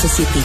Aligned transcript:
société. 0.00 0.40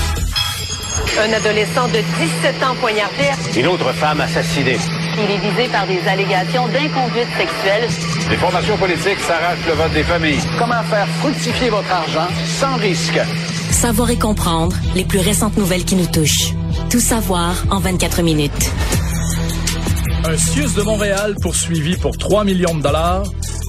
Un 1.18 1.32
adolescent 1.32 1.88
de 1.88 2.00
17 2.20 2.64
ans 2.64 2.76
poignardé. 2.82 3.30
Une 3.58 3.68
autre 3.68 3.94
femme 3.94 4.20
assassinée. 4.20 4.78
Il 5.18 5.32
est 5.32 5.38
visé 5.38 5.70
par 5.72 5.88
des 5.88 6.02
allégations 6.10 6.68
d'inconduite 6.68 7.30
sexuelle. 7.38 7.88
Les 8.30 8.36
formations 8.36 8.76
politiques 8.76 9.20
s'arrachent 9.20 9.66
le 9.66 9.74
vote 9.74 9.94
des 9.94 10.04
familles. 10.04 10.42
Comment 10.60 10.84
faire 10.84 11.08
fructifier 11.22 11.70
votre 11.70 11.90
argent 11.90 12.28
sans 12.60 12.76
risque? 12.76 13.18
Savoir 13.72 14.10
et 14.10 14.20
comprendre 14.20 14.76
les 14.94 15.06
plus 15.06 15.20
récentes 15.20 15.56
nouvelles 15.56 15.86
qui 15.86 15.96
nous 15.96 16.08
touchent. 16.08 16.54
Tout 16.90 17.00
savoir 17.00 17.56
en 17.72 17.80
24 17.80 18.24
minutes. 18.24 18.72
Un 20.26 20.36
CIUS 20.36 20.76
de 20.76 20.82
Montréal 20.82 21.36
poursuivi 21.42 21.96
pour 21.96 22.18
3 22.18 22.44
millions 22.44 22.76
de 22.76 22.82
dollars. 22.82 23.24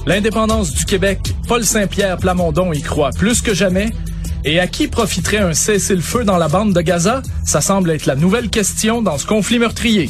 L'indépendance 0.05 0.71
du 0.73 0.83
Québec, 0.83 1.19
Paul 1.47 1.63
Saint-Pierre 1.63 2.17
Plamondon 2.17 2.73
y 2.73 2.81
croit 2.81 3.11
plus 3.17 3.41
que 3.41 3.53
jamais. 3.53 3.89
Et 4.49 4.61
à 4.61 4.67
qui 4.67 4.87
profiterait 4.87 5.39
un 5.39 5.53
cessez-le-feu 5.53 6.23
dans 6.23 6.37
la 6.37 6.47
bande 6.47 6.71
de 6.71 6.79
Gaza? 6.79 7.21
Ça 7.45 7.59
semble 7.59 7.91
être 7.91 8.05
la 8.05 8.15
nouvelle 8.15 8.49
question 8.49 9.01
dans 9.01 9.17
ce 9.17 9.27
conflit 9.27 9.59
meurtrier. 9.59 10.09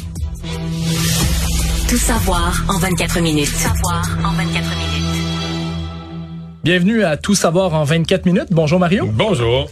Tout 1.88 1.96
savoir 1.96 2.64
en 2.68 2.78
24 2.78 3.20
minutes. 3.20 3.48
savoir 3.48 4.04
en 4.24 4.30
24 4.34 4.54
minutes. 4.54 4.98
Bienvenue 6.62 7.02
à 7.02 7.16
Tout 7.16 7.34
savoir 7.34 7.74
en 7.74 7.82
24 7.82 8.26
minutes. 8.26 8.46
Bonjour 8.52 8.78
Mario. 8.78 9.08
Bonjour. 9.12 9.68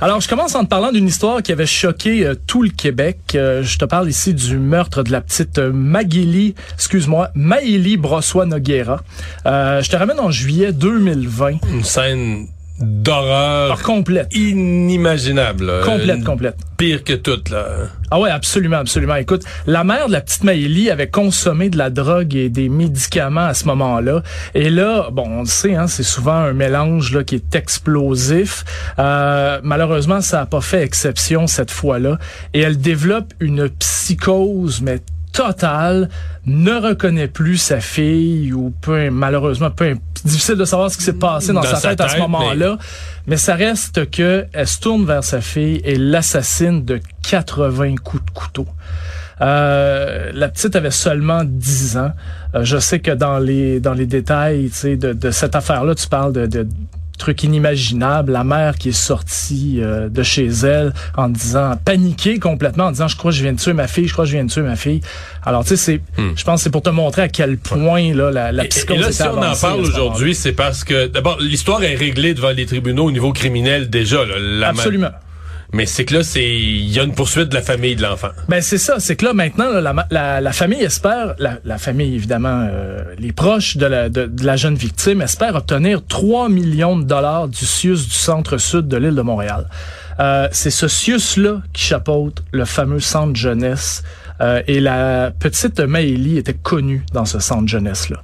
Alors, 0.00 0.20
je 0.20 0.28
commence 0.28 0.54
en 0.54 0.62
te 0.62 0.68
parlant 0.68 0.92
d'une 0.92 1.08
histoire 1.08 1.42
qui 1.42 1.50
avait 1.50 1.66
choqué 1.66 2.24
euh, 2.24 2.34
tout 2.46 2.62
le 2.62 2.70
Québec. 2.70 3.18
Euh, 3.34 3.64
je 3.64 3.78
te 3.78 3.84
parle 3.84 4.08
ici 4.08 4.32
du 4.32 4.58
meurtre 4.58 5.02
de 5.02 5.10
la 5.10 5.22
petite 5.22 5.58
euh, 5.58 5.72
Maguili, 5.72 6.54
excuse-moi, 6.74 7.30
Maïli 7.34 7.96
Brossois-Noguera. 7.96 9.02
Euh, 9.46 9.82
je 9.82 9.90
te 9.90 9.96
ramène 9.96 10.20
en 10.20 10.30
juillet 10.30 10.72
2020. 10.72 11.58
Une 11.68 11.82
scène 11.82 12.46
d'horreur 12.80 13.66
Alors, 13.66 13.82
complète. 13.82 14.34
inimaginable. 14.34 15.64
là. 15.66 15.80
Complète, 15.84 16.24
complète. 16.24 16.56
Pire 16.76 17.04
que 17.04 17.12
toute, 17.12 17.50
là. 17.50 17.66
Ah 18.10 18.18
ouais, 18.18 18.30
absolument, 18.30 18.78
absolument. 18.78 19.14
Écoute, 19.14 19.44
la 19.66 19.84
mère 19.84 20.08
de 20.08 20.12
la 20.12 20.20
petite 20.20 20.42
Maëlie 20.44 20.90
avait 20.90 21.08
consommé 21.08 21.70
de 21.70 21.78
la 21.78 21.90
drogue 21.90 22.34
et 22.34 22.48
des 22.48 22.68
médicaments 22.68 23.46
à 23.46 23.54
ce 23.54 23.64
moment-là. 23.66 24.22
Et 24.54 24.70
là, 24.70 25.08
bon, 25.12 25.24
on 25.26 25.40
le 25.40 25.46
sait, 25.46 25.74
hein, 25.76 25.86
c'est 25.86 26.02
souvent 26.02 26.32
un 26.34 26.52
mélange 26.52 27.12
là 27.14 27.22
qui 27.22 27.36
est 27.36 27.54
explosif. 27.54 28.64
Euh, 28.98 29.60
malheureusement, 29.62 30.20
ça 30.20 30.38
n'a 30.38 30.46
pas 30.46 30.60
fait 30.60 30.82
exception 30.82 31.46
cette 31.46 31.70
fois-là. 31.70 32.18
Et 32.54 32.60
elle 32.60 32.78
développe 32.78 33.32
une 33.40 33.68
psychose, 33.68 34.80
mais 34.82 34.98
totale, 35.34 36.08
ne 36.46 36.72
reconnaît 36.72 37.28
plus 37.28 37.58
sa 37.58 37.80
fille 37.80 38.52
ou 38.52 38.72
peu, 38.80 39.10
malheureusement, 39.10 39.70
peu, 39.70 39.96
difficile 40.24 40.54
de 40.54 40.64
savoir 40.64 40.90
ce 40.90 40.96
qui 40.96 41.02
s'est 41.02 41.12
passé 41.12 41.48
dans, 41.52 41.60
Dans 41.60 41.66
sa, 41.66 41.76
sa 41.76 41.90
tête, 41.90 42.00
à 42.00 42.08
ce 42.08 42.18
moment-là. 42.18 42.78
Mais 43.26 43.36
ça 43.36 43.54
reste 43.54 44.10
que 44.10 44.46
elle 44.52 44.68
se 44.68 44.80
tourne 44.80 45.04
vers 45.04 45.24
sa 45.24 45.40
fille 45.40 45.80
et 45.84 45.96
l'assassine 45.96 46.84
de 46.84 47.00
80 47.28 47.96
coups 47.96 48.24
de 48.24 48.30
couteau. 48.30 48.66
Euh, 49.40 50.30
la 50.32 50.48
petite 50.48 50.76
avait 50.76 50.92
seulement 50.92 51.42
10 51.44 51.98
ans. 51.98 52.12
Euh, 52.54 52.64
je 52.64 52.78
sais 52.78 53.00
que 53.00 53.10
dans 53.10 53.38
les 53.38 53.80
dans 53.80 53.94
les 53.94 54.06
détails, 54.06 54.70
tu 54.70 54.76
sais, 54.76 54.96
de, 54.96 55.12
de 55.12 55.30
cette 55.32 55.56
affaire-là, 55.56 55.96
tu 55.96 56.06
parles 56.06 56.32
de, 56.32 56.46
de 56.46 56.68
trucs 57.18 57.42
inimaginables. 57.42 58.32
La 58.32 58.44
mère 58.44 58.76
qui 58.76 58.90
est 58.90 58.92
sortie 58.92 59.78
euh, 59.80 60.08
de 60.08 60.22
chez 60.22 60.46
elle 60.46 60.92
en 61.16 61.28
disant, 61.28 61.74
paniquée 61.84 62.38
complètement, 62.38 62.84
en 62.86 62.90
disant, 62.90 63.08
je 63.08 63.16
crois 63.16 63.30
que 63.30 63.36
je 63.36 63.42
viens 63.42 63.52
de 63.52 63.60
tuer 63.60 63.72
ma 63.72 63.86
fille, 63.88 64.06
je 64.08 64.12
crois 64.12 64.24
que 64.24 64.30
je 64.30 64.36
viens 64.36 64.44
de 64.44 64.50
tuer 64.50 64.62
ma 64.62 64.76
fille. 64.76 65.00
Alors, 65.44 65.62
tu 65.64 65.70
sais, 65.70 65.76
c'est, 65.76 66.00
je 66.36 66.44
pense 66.44 66.60
que 66.60 66.64
c'est 66.64 66.70
pour 66.70 66.82
te 66.82 66.90
montrer 66.90 67.22
à 67.22 67.28
quel 67.28 67.58
point 67.58 68.12
là, 68.14 68.30
la, 68.30 68.52
la 68.52 68.62
Hmm. 68.62 68.66
Et, 68.66 68.68
psychose 68.68 68.96
et 68.96 69.00
là, 69.00 69.12
si 69.12 69.22
on 69.22 69.42
en 69.42 69.54
parle 69.56 69.80
aujourd'hui, 69.80 70.34
c'est 70.34 70.52
parce 70.52 70.84
que, 70.84 71.06
d'abord, 71.06 71.38
l'histoire 71.40 71.82
est 71.84 71.94
réglée 71.94 72.34
devant 72.34 72.50
les 72.50 72.66
tribunaux 72.66 73.04
au 73.04 73.10
niveau 73.10 73.32
criminel 73.32 73.90
déjà. 73.90 74.24
Là, 74.24 74.34
La 74.38 74.72
ma- 74.72 74.78
Absolument. 74.80 75.10
Mais 75.74 75.86
c'est 75.86 76.04
que 76.04 76.14
là, 76.14 76.22
c'est 76.22 76.48
il 76.48 76.88
y 76.88 77.00
a 77.00 77.02
une 77.02 77.14
poursuite 77.14 77.48
de 77.48 77.54
la 77.54 77.60
famille 77.60 77.96
de 77.96 78.02
l'enfant. 78.02 78.28
Ben 78.48 78.62
c'est 78.62 78.78
ça, 78.78 79.00
c'est 79.00 79.16
que 79.16 79.24
là 79.24 79.32
maintenant 79.34 79.68
là, 79.68 79.80
la, 79.80 80.06
la, 80.10 80.40
la 80.40 80.52
famille 80.52 80.82
espère, 80.82 81.34
la, 81.40 81.58
la 81.64 81.78
famille 81.78 82.14
évidemment, 82.14 82.68
euh, 82.70 83.02
les 83.18 83.32
proches 83.32 83.76
de 83.76 83.86
la, 83.86 84.08
de, 84.08 84.26
de 84.26 84.46
la 84.46 84.54
jeune 84.54 84.76
victime 84.76 85.20
espèrent 85.20 85.56
obtenir 85.56 86.06
3 86.06 86.48
millions 86.48 86.96
de 86.96 87.02
dollars 87.02 87.48
du 87.48 87.66
CIUS 87.66 88.04
du 88.06 88.14
centre-sud 88.14 88.86
de 88.86 88.96
l'île 88.96 89.16
de 89.16 89.22
Montréal. 89.22 89.66
Euh, 90.20 90.46
c'est 90.52 90.70
ce 90.70 90.86
CIUS-là 90.86 91.62
qui 91.72 91.82
chapeaute 91.82 92.44
le 92.52 92.64
fameux 92.64 93.00
centre 93.00 93.34
jeunesse 93.34 94.04
euh, 94.40 94.62
et 94.68 94.78
la 94.78 95.32
petite 95.36 95.80
Maëlie 95.80 96.38
était 96.38 96.54
connue 96.54 97.04
dans 97.12 97.24
ce 97.24 97.40
centre 97.40 97.66
jeunesse-là. 97.66 98.22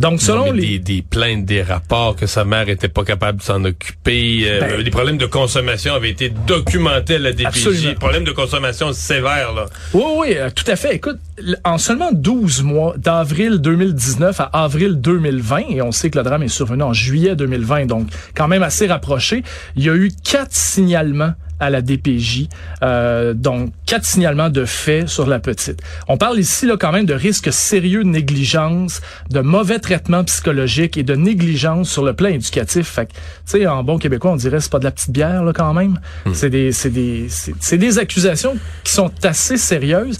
Donc 0.00 0.20
selon 0.20 0.46
Non, 0.46 0.52
les... 0.52 0.78
des, 0.78 0.96
des 0.96 1.02
plaintes, 1.02 1.44
des 1.44 1.62
rapports 1.62 2.16
que 2.16 2.26
sa 2.26 2.44
mère 2.44 2.68
était 2.68 2.88
pas 2.88 3.04
capable 3.04 3.38
de 3.38 3.42
s'en 3.44 3.64
occuper, 3.64 4.40
euh, 4.44 4.60
Ben- 4.60 4.82
des 4.82 4.90
problèmes 4.90 5.18
de 5.18 5.26
consommation 5.26 5.94
avaient 5.94 6.10
été 6.10 6.30
documentés 6.30 7.14
à 7.16 7.18
la 7.20 7.32
DPJ, 7.32 7.46
Absolument. 7.46 7.94
problèmes 7.94 8.24
de 8.24 8.32
consommation 8.32 8.92
sévères 8.92 9.52
là. 9.54 9.66
Oui, 9.92 10.02
oui, 10.18 10.28
euh, 10.36 10.50
tout 10.54 10.68
à 10.70 10.76
fait. 10.76 10.96
Écoute, 10.96 11.18
en 11.64 11.78
seulement 11.78 12.10
12 12.12 12.62
mois, 12.62 12.94
d'avril 12.96 13.58
2019 13.58 14.40
à 14.40 14.44
avril 14.64 15.00
2020, 15.00 15.58
et 15.70 15.82
on 15.82 15.92
sait 15.92 16.10
que 16.10 16.18
le 16.18 16.24
drame 16.24 16.42
est 16.42 16.48
survenu 16.48 16.82
en 16.82 16.92
juillet 16.92 17.36
2020, 17.36 17.86
donc 17.86 18.08
quand 18.34 18.48
même 18.48 18.62
assez 18.62 18.86
rapproché, 18.86 19.42
il 19.76 19.84
y 19.84 19.88
a 19.90 19.94
eu 19.94 20.10
quatre 20.24 20.52
signalements 20.52 21.34
à 21.60 21.70
la 21.70 21.82
DPJ, 21.82 22.48
euh, 22.82 23.34
donc 23.34 23.72
quatre 23.86 24.04
signalements 24.04 24.50
de 24.50 24.64
faits 24.64 25.08
sur 25.08 25.26
la 25.26 25.38
petite. 25.38 25.82
On 26.08 26.16
parle 26.16 26.38
ici 26.38 26.66
là 26.66 26.76
quand 26.78 26.92
même 26.92 27.06
de 27.06 27.14
risques 27.14 27.52
sérieux 27.52 28.04
de 28.04 28.08
négligence, 28.08 29.00
de 29.30 29.40
mauvais 29.40 29.78
traitement 29.78 30.24
psychologique 30.24 30.96
et 30.96 31.02
de 31.02 31.14
négligence 31.14 31.90
sur 31.90 32.04
le 32.04 32.14
plan 32.14 32.28
éducatif. 32.28 32.88
Fait 32.88 33.06
que, 33.06 33.12
tu 33.12 33.18
sais, 33.46 33.66
en 33.66 33.84
bon 33.84 33.98
québécois, 33.98 34.32
on 34.32 34.36
dirait 34.36 34.60
c'est 34.60 34.72
pas 34.72 34.78
de 34.78 34.84
la 34.84 34.90
petite 34.90 35.10
bière 35.10 35.44
là 35.44 35.52
quand 35.52 35.74
même. 35.74 36.00
C'est 36.32 36.50
des, 36.50 36.72
c'est 36.72 36.90
des, 36.90 37.26
c'est 37.28 37.54
c'est 37.60 37.78
des 37.78 37.98
accusations 37.98 38.56
qui 38.82 38.92
sont 38.92 39.10
assez 39.22 39.56
sérieuses. 39.56 40.18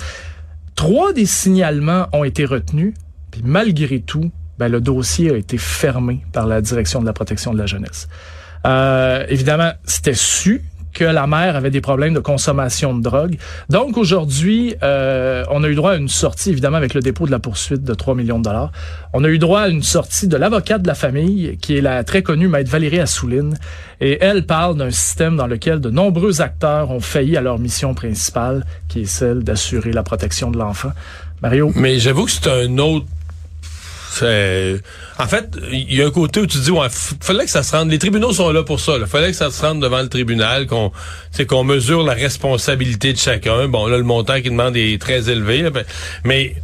Trois 0.76 1.12
des 1.12 1.26
signalements 1.26 2.06
ont 2.12 2.24
été 2.24 2.44
retenus, 2.44 2.94
puis 3.30 3.42
malgré 3.44 4.00
tout, 4.00 4.30
ben, 4.58 4.68
le 4.68 4.80
dossier 4.80 5.30
a 5.30 5.36
été 5.36 5.58
fermé 5.58 6.24
par 6.32 6.46
la 6.46 6.60
direction 6.60 7.00
de 7.00 7.06
la 7.06 7.12
protection 7.12 7.52
de 7.52 7.58
la 7.58 7.66
jeunesse. 7.66 8.08
Euh, 8.66 9.24
évidemment, 9.28 9.72
c'était 9.84 10.14
su 10.14 10.62
que 10.94 11.05
la 11.05 11.27
mère 11.27 11.56
avait 11.56 11.71
des 11.71 11.81
problèmes 11.81 12.15
de 12.15 12.21
consommation 12.21 12.94
de 12.94 13.03
drogue. 13.03 13.37
Donc 13.69 13.99
aujourd'hui, 13.99 14.75
euh, 14.82 15.44
on 15.50 15.62
a 15.65 15.69
eu 15.69 15.75
droit 15.75 15.93
à 15.93 15.97
une 15.97 16.09
sortie, 16.09 16.50
évidemment, 16.50 16.77
avec 16.77 16.94
le 16.94 17.00
dépôt 17.00 17.27
de 17.27 17.31
la 17.31 17.41
poursuite 17.41 17.82
de 17.82 17.94
3 17.94 18.15
millions 18.15 18.38
de 18.38 18.44
dollars. 18.44 18.72
On 19.12 19.25
a 19.25 19.28
eu 19.28 19.38
droit 19.38 19.62
à 19.62 19.69
une 19.69 19.82
sortie 19.82 20.28
de 20.28 20.37
l'avocate 20.37 20.82
de 20.82 20.87
la 20.87 20.94
famille, 20.94 21.59
qui 21.60 21.77
est 21.77 21.81
la 21.81 22.05
très 22.05 22.22
connue 22.22 22.49
maître 22.49 22.71
Valérie 22.71 23.00
Assouline. 23.00 23.59
Et 24.00 24.19
elle 24.21 24.47
parle 24.47 24.77
d'un 24.77 24.91
système 24.91 25.37
dans 25.37 25.47
lequel 25.47 25.81
de 25.81 25.91
nombreux 25.91 26.41
acteurs 26.41 26.91
ont 26.91 27.00
failli 27.00 27.37
à 27.37 27.41
leur 27.41 27.59
mission 27.59 27.94
principale, 27.94 28.65
qui 28.88 29.03
est 29.03 29.06
celle 29.06 29.43
d'assurer 29.43 29.93
la 29.93 30.03
protection 30.03 30.50
de 30.50 30.59
l'enfant. 30.59 30.93
Mario? 31.43 31.72
Mais 31.75 31.99
j'avoue 31.99 32.25
que 32.25 32.31
c'est 32.31 32.49
un 32.49 32.78
autre. 32.78 33.06
En 34.22 35.26
fait, 35.26 35.48
il 35.72 35.94
y 35.94 36.02
a 36.02 36.06
un 36.06 36.10
côté 36.10 36.41
où 36.41 36.47
tu 36.47 36.58
dis, 36.58 36.70
ouais, 36.70 36.86
fallait 36.91 37.44
que 37.44 37.50
ça 37.50 37.62
se 37.62 37.75
rende. 37.75 37.91
Les 37.91 37.98
tribunaux 37.98 38.32
sont 38.32 38.50
là 38.50 38.62
pour 38.62 38.80
ça. 38.80 38.94
Il 39.00 39.06
fallait 39.06 39.30
que 39.30 39.36
ça 39.36 39.50
se 39.50 39.60
rende 39.64 39.80
devant 39.80 40.02
le 40.02 40.08
tribunal, 40.08 40.66
qu'on, 40.66 40.92
qu'on 41.48 41.64
mesure 41.64 42.02
la 42.04 42.14
responsabilité 42.14 43.12
de 43.12 43.19
chacun. 43.19 43.69
Bon, 43.69 43.86
là, 43.86 43.97
le 43.97 44.02
montant 44.04 44.41
qu'il 44.41 44.50
demande 44.50 44.76
est 44.76 45.00
très 45.00 45.28
élevé, 45.30 45.62
là, 45.62 45.70
ben, 45.70 45.84
mais 46.25 46.54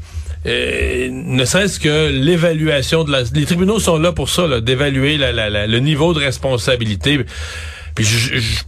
euh, 0.46 1.08
ne 1.10 1.44
serait-ce 1.44 1.78
que 1.78 2.08
l'évaluation 2.08 3.04
de 3.04 3.12
la. 3.12 3.22
Les 3.34 3.44
tribunaux 3.44 3.78
sont 3.78 3.98
là 3.98 4.12
pour 4.12 4.30
ça, 4.30 4.46
là, 4.46 4.60
d'évaluer 4.60 5.18
la- 5.18 5.32
la- 5.32 5.50
la- 5.50 5.66
le 5.66 5.78
niveau 5.80 6.14
de 6.14 6.18
responsabilité. 6.18 7.20
Puis 7.94 8.04
je, 8.04 8.38
je- 8.38 8.62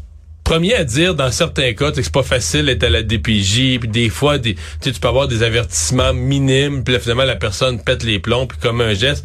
premier 0.53 0.75
à 0.75 0.85
dire 0.85 1.15
dans 1.15 1.31
certains 1.31 1.73
cas 1.73 1.93
que 1.93 2.03
c'est 2.03 2.13
pas 2.13 2.23
facile 2.23 2.67
d'être 2.67 2.83
à 2.83 2.91
la 2.91 3.03
DPJ 3.03 3.79
puis 3.81 3.89
des 3.89 4.11
fois 4.11 4.37
des 4.37 4.55
tu 4.83 4.93
peux 4.93 5.09
avoir 5.09 5.27
des 5.27 5.43
avertissements 5.43 6.13
minimes 6.13 6.85
puis 6.85 7.01
finalement 7.01 7.25
la 7.25 7.37
personne 7.37 7.83
pète 7.83 8.03
les 8.03 8.19
plombs 8.19 8.47
puis 8.47 8.59
comme 8.61 8.83
un 8.83 8.93
geste 8.93 9.25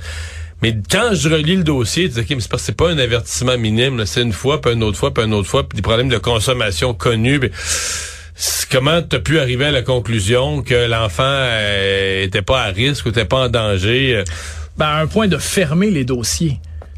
mais 0.62 0.74
quand 0.90 1.10
je 1.12 1.28
relis 1.28 1.58
le 1.58 1.64
dossier, 1.64 2.08
tu 2.08 2.16
dis, 2.16 2.20
OK, 2.22 2.30
mais 2.30 2.58
c'est 2.58 2.76
pas 2.78 2.90
un 2.90 2.98
avertissement 2.98 3.58
minime, 3.58 4.04
c'est 4.08 4.24
une 4.24 4.32
fois, 4.32 4.60
puis 4.60 4.72
une 4.72 4.82
autre 4.84 4.98
fois, 4.98 5.14
puis 5.14 5.24
une 5.24 5.34
autre 5.36 5.48
fois, 5.48 5.68
puis 5.68 5.76
des 5.76 5.84
problèmes 5.84 6.10
de 6.10 6.18
consommation 6.18 6.96
connus. 6.96 7.40
puis 7.40 7.52
comment 8.72 9.04
t'as 9.04 9.20
pu 9.20 9.38
arriver 9.38 9.66
à 9.66 9.72
la 9.72 9.84
conclusion 9.84 10.64
que 10.64 10.88
l'enfant 10.88 11.24
euh, 11.26 12.24
était 12.24 12.42
pas 12.42 12.62
à 12.62 12.68
risque 12.68 13.06
ou 13.06 13.10
était 13.10 13.26
pas 13.26 13.46
en 13.46 13.50
danger? 13.50 14.16
euh? 14.16 14.24
ben, 14.78 14.86
à 14.86 15.00
un 15.02 15.08
point 15.08 15.28
de 15.28 15.38
fermer 15.38 15.92
les 15.92 16.06
dossiers. 16.06 16.58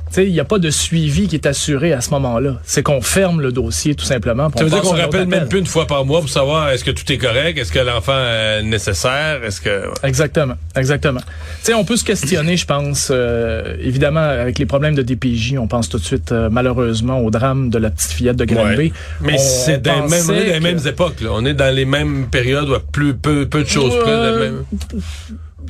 Tu 0.09 0.15
sais, 0.15 0.25
il 0.27 0.33
n'y 0.33 0.39
a 0.39 0.45
pas 0.45 0.57
de 0.57 0.69
suivi 0.71 1.27
qui 1.27 1.35
est 1.35 1.45
assuré 1.45 1.94
à 1.94 2.01
ce 2.01 2.09
moment-là. 2.11 2.57
C'est 2.63 2.81
qu'on 2.81 3.01
ferme 3.01 3.41
le 3.41 3.51
dossier, 3.51 3.94
tout 3.95 4.06
simplement. 4.06 4.50
Ça 4.57 4.63
veut 4.63 4.69
dire 4.69 4.81
qu'on 4.81 4.95
rappelle 4.95 5.27
même 5.27 5.47
plus 5.47 5.59
une 5.59 5.67
fois 5.67 5.85
par 5.85 6.03
mois 6.06 6.19
pour 6.21 6.29
savoir 6.29 6.69
est-ce 6.71 6.83
que 6.83 6.91
tout 6.91 7.09
est 7.11 7.17
correct, 7.17 7.57
est-ce 7.57 7.71
que 7.71 7.79
l'enfant 7.79 8.17
est 8.17 8.63
nécessaire, 8.63 9.44
est-ce 9.44 9.61
que... 9.61 9.83
Exactement, 10.03 10.56
exactement. 10.75 11.19
Tu 11.19 11.25
sais, 11.65 11.73
on 11.75 11.85
peut 11.85 11.95
se 11.97 12.03
questionner, 12.03 12.57
je 12.57 12.65
pense, 12.65 13.09
euh, 13.11 13.75
évidemment, 13.81 14.19
avec 14.21 14.57
les 14.57 14.65
problèmes 14.65 14.95
de 14.95 15.01
DPJ, 15.03 15.56
on 15.59 15.67
pense 15.67 15.89
tout 15.89 16.00
de 16.00 16.03
suite, 16.03 16.31
euh, 16.31 16.50
malheureusement, 16.51 17.19
au 17.19 17.29
drame 17.29 17.69
de 17.69 17.77
la 17.77 17.89
petite 17.91 18.11
fillette 18.11 18.35
de 18.38 18.45
Granby. 18.45 18.75
Ouais. 18.77 18.91
Mais 19.21 19.38
c'est 19.38 19.77
dans, 19.81 20.06
les 20.06 20.09
mêmes, 20.09 20.23
on 20.27 20.33
est 20.33 20.33
dans 20.33 20.33
les 20.33 20.45
pensait 20.45 20.59
mêmes 20.59 20.81
que- 20.81 20.88
époques. 20.89 21.21
Là. 21.21 21.29
On 21.33 21.45
est 21.45 21.53
dans 21.53 21.75
les 21.75 21.85
mêmes 21.85 22.27
périodes 22.31 22.69
où 22.69 22.75
plus 22.91 23.13
peu, 23.13 23.45
peu 23.47 23.63
de 23.63 23.67
choses 23.69 23.94
de 23.94 24.39
même- 24.39 24.63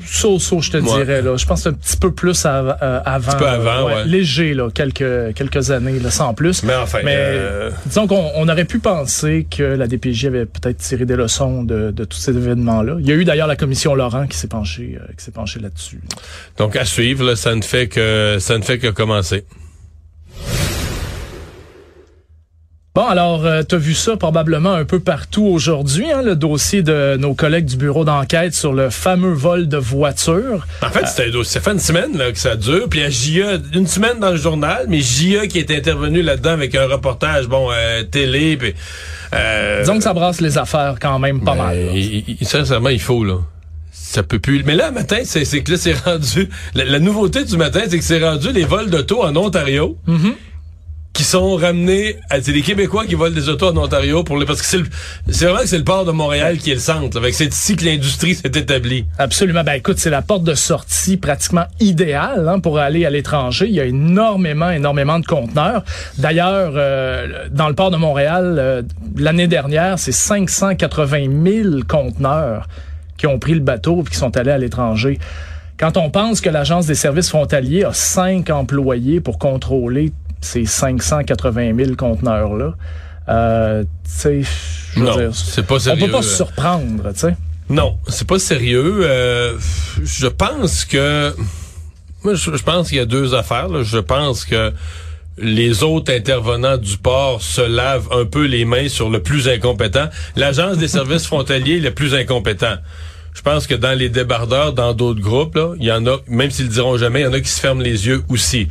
So-so, 0.06 0.62
je 0.62 0.72
te 0.72 0.78
Ouais. 0.78 0.84
dirais. 1.06 1.22
Là. 1.22 1.36
Je 1.38 1.46
pense 1.46 1.68
un 1.68 1.74
petit 1.74 1.98
peu 1.98 2.12
plus 2.12 2.46
av- 2.46 2.78
euh, 2.82 3.00
avant. 3.06 3.38
peu 3.38 3.46
avant, 3.48 3.86
ouais. 3.88 4.06
Léger, 4.06 4.54
là, 4.54 4.70
quelques, 4.74 5.34
quelques 5.36 5.72
années, 5.72 6.00
là, 6.00 6.10
sans 6.10 6.34
plus. 6.34 6.64
Mais 6.64 6.76
enfin, 6.76 7.00
Mais 7.04 7.16
euh, 7.18 7.70
disons 7.86 8.08
qu'on 8.08 8.32
on 8.36 8.48
aurait 8.50 8.66
pu 8.66 8.80
penser 8.80 9.46
que 9.50 9.64
la 9.64 9.88
DPJ 9.88 10.26
avait 10.28 10.46
peut-être 10.46 10.78
tiré 10.78 11.06
des 11.06 11.16
leçons 11.16 11.64
de, 11.64 11.92
de 11.92 12.06
tous 12.06 12.18
ces 12.18 12.36
événements-là. 12.36 12.96
Il 13.00 13.08
y 13.08 13.12
a 13.12 13.16
eu 13.16 13.26
d'ailleurs 13.26 13.48
la 13.48 13.56
commission 13.56 13.94
Laurent 13.96 14.26
qui 14.28 14.38
s'est 14.38 14.48
penchée, 14.48 14.98
euh, 15.00 15.06
qui 15.18 15.24
s'est 15.24 15.32
penchée 15.32 15.60
là-dessus. 15.60 16.02
donc 16.58 16.76
à 16.76 16.86
suivre, 16.86 17.24
là, 17.26 17.36
ça 17.36 17.54
ne 17.56 17.62
fait 17.62 17.88
que 17.88 18.38
ça 18.40 18.58
ne 18.58 18.64
fait 18.64 18.80
que 18.80 18.88
commencer. 18.88 19.46
Bon, 23.00 23.06
alors, 23.08 23.46
euh, 23.46 23.64
tu 23.64 23.76
as 23.76 23.78
vu 23.78 23.94
ça 23.94 24.18
probablement 24.18 24.74
un 24.74 24.84
peu 24.84 25.00
partout 25.00 25.46
aujourd'hui, 25.46 26.12
hein, 26.12 26.22
le 26.22 26.36
dossier 26.36 26.82
de 26.84 27.16
nos 27.16 27.34
collègues 27.34 27.64
du 27.64 27.78
bureau 27.78 28.04
d'enquête 28.04 28.54
sur 28.54 28.74
le 28.74 28.90
fameux 28.90 29.32
vol 29.32 29.70
de 29.70 29.78
voiture. 29.78 30.68
En 30.82 30.90
fait, 30.90 31.08
c'était 31.08 31.32
ça 31.46 31.62
fait 31.62 31.72
une 31.72 31.80
semaine 31.80 32.18
là, 32.18 32.30
que 32.34 32.38
ça 32.38 32.58
dure. 32.58 32.90
Puis 32.90 33.02
à 33.02 33.10
JA, 33.10 33.54
une 33.74 33.88
semaine 33.88 34.20
dans 34.20 34.32
le 34.32 34.36
journal, 34.36 34.88
mais 34.90 35.00
JA 35.00 35.48
qui 35.48 35.60
est 35.60 35.72
intervenu 35.72 36.22
là-dedans 36.22 36.50
avec 36.50 36.76
un 36.76 36.88
reportage, 36.88 37.48
bon, 37.48 37.70
euh, 37.72 38.04
télé, 38.04 38.58
puis... 38.58 38.74
Euh, 39.34 39.80
Disons 39.80 39.96
que 40.00 40.04
ça 40.04 40.12
brasse 40.14 40.42
les 40.42 40.58
affaires 40.58 40.96
quand 41.02 41.20
même 41.20 41.40
pas 41.40 41.56
ben, 41.56 41.64
mal. 41.68 41.78
il- 41.94 42.36
il- 42.42 42.46
sincèrement, 42.46 42.90
il 42.90 43.00
faut, 43.00 43.24
là. 43.24 43.36
Ça 43.94 44.24
peut 44.24 44.40
plus. 44.40 44.62
Mais 44.66 44.76
là, 44.76 44.92
matin, 44.92 45.20
c'est 45.24 45.46
que 45.62 45.72
là, 45.72 45.78
c'est 45.78 45.94
rendu. 46.06 46.50
La, 46.76 46.84
la 46.84 47.00
nouveauté 47.00 47.46
du 47.46 47.56
matin, 47.56 47.80
c'est 47.88 47.98
que 47.98 48.04
c'est 48.04 48.22
rendu 48.22 48.52
les 48.52 48.66
vols 48.66 48.90
d'auto 48.90 49.24
en 49.24 49.34
Ontario. 49.38 49.98
Mm-hmm. 50.06 50.34
Qui 51.12 51.24
sont 51.26 51.56
ramenés, 51.58 52.16
à- 52.30 52.40
c'est 52.42 52.54
les 52.54 52.62
Québécois 52.62 53.06
qui 53.06 53.16
volent 53.16 53.36
des 53.36 53.50
autos 53.50 53.68
en 53.72 53.78
Ontario 53.78 54.24
pour 54.24 54.38
les, 54.38 54.46
parce 54.46 54.62
que 54.62 54.68
c'est 54.68 54.78
c'est 55.28 55.46
vraiment 55.46 55.60
que 55.62 55.68
c'est 55.68 55.78
le 55.78 55.84
port 55.84 56.06
de 56.06 56.12
Montréal 56.12 56.58
qui 56.60 56.72
est 56.72 56.76
le 56.76 56.80
centre. 56.80 57.20
que 57.20 57.32
c'est 57.32 57.48
ici 57.54 57.76
que 57.76 57.84
l'industrie 57.84 58.36
s'est 58.36 58.48
établie. 58.56 59.06
Absolument. 59.18 59.64
Ben 59.66 59.74
écoute, 59.74 59.98
c'est 59.98 60.12
la 60.12 60.22
porte 60.22 60.44
de 60.46 60.54
sortie 60.54 61.18
pratiquement 61.18 61.66
idéale 61.82 62.48
hein, 62.48 62.60
pour 62.62 62.80
aller 62.80 63.06
à 63.06 63.10
l'étranger. 63.10 63.66
Il 63.68 63.74
y 63.74 63.82
a 63.82 63.86
énormément, 63.86 64.70
énormément 64.70 65.20
de 65.20 65.26
conteneurs. 65.26 65.84
D'ailleurs, 66.18 66.74
euh, 66.76 67.48
dans 67.52 67.68
le 67.68 67.76
port 67.76 67.92
de 67.92 67.98
Montréal, 67.98 68.56
euh, 68.58 68.82
l'année 69.18 69.48
dernière, 69.48 70.00
c'est 70.00 70.14
580 70.14 71.28
000 71.44 71.84
conteneurs 71.88 72.68
qui 73.18 73.28
ont 73.28 73.40
pris 73.40 73.56
le 73.56 73.60
bateau 73.62 74.04
et 74.06 74.10
qui 74.10 74.16
sont 74.16 74.38
allés 74.38 74.52
à 74.52 74.58
l'étranger. 74.58 75.20
Quand 75.78 75.98
on 75.98 76.10
pense 76.12 76.40
que 76.40 76.50
l'Agence 76.50 76.86
des 76.86 76.96
services 76.96 77.30
frontaliers 77.30 77.84
a 77.84 77.92
cinq 77.94 78.50
employés 78.52 79.20
pour 79.20 79.38
contrôler 79.40 80.14
ces 80.42 80.66
580 80.66 81.76
000 81.76 81.96
conteneurs-là, 81.96 82.74
euh, 83.30 83.84
tu 83.84 83.88
sais, 84.06 84.42
je 84.96 85.00
veux 85.00 85.06
Non, 85.06 85.16
dire, 85.18 85.30
c'est 85.34 85.66
pas 85.66 85.88
on 85.90 85.98
peut 85.98 86.10
pas 86.12 86.22
se 86.22 86.30
là. 86.32 86.36
surprendre, 86.36 87.12
tu 87.14 87.20
sais. 87.20 87.36
Non, 87.70 87.98
c'est 88.08 88.28
pas 88.28 88.40
sérieux. 88.40 89.02
Euh, 89.04 89.54
je 90.04 90.28
pense 90.28 90.86
que 90.86 91.34
moi, 92.24 92.34
je, 92.34 92.56
je 92.56 92.64
pense 92.64 92.90
qu'il 92.90 92.98
y 92.98 93.02
a 93.02 93.06
deux 93.06 93.36
affaires. 93.36 93.68
là. 93.70 93.84
Je 93.84 94.00
pense 94.00 94.44
que 94.46 94.74
les 95.38 95.84
autres 95.84 96.12
intervenants 96.12 96.78
du 96.78 96.98
port 96.98 97.42
se 97.42 97.62
lavent 97.62 98.10
un 98.12 98.26
peu 98.26 98.46
les 98.46 98.66
mains 98.66 98.90
sur 98.90 99.10
le 99.10 99.22
plus 99.22 99.48
incompétent. 99.48 100.10
L'agence 100.36 100.78
des 100.78 100.88
services 100.88 101.26
frontaliers 101.28 101.78
est 101.78 101.82
le 101.82 101.92
plus 101.94 102.16
incompétent. 102.16 102.76
Je 103.36 103.42
pense 103.44 103.68
que 103.68 103.76
dans 103.76 103.98
les 103.98 104.10
débardeurs, 104.10 104.74
dans 104.74 104.94
d'autres 104.94 105.22
groupes, 105.22 105.56
là, 105.56 105.74
il 105.80 105.86
y 105.86 105.92
en 105.92 106.06
a, 106.08 106.18
même 106.28 106.50
s'ils 106.50 106.66
le 106.66 106.72
diront 106.72 106.98
jamais, 106.98 107.22
il 107.22 107.24
y 107.24 107.28
en 107.28 107.34
a 107.34 107.40
qui 107.40 107.50
se 107.50 107.60
ferment 107.60 107.82
les 107.82 108.08
yeux 108.08 108.24
aussi. 108.30 108.68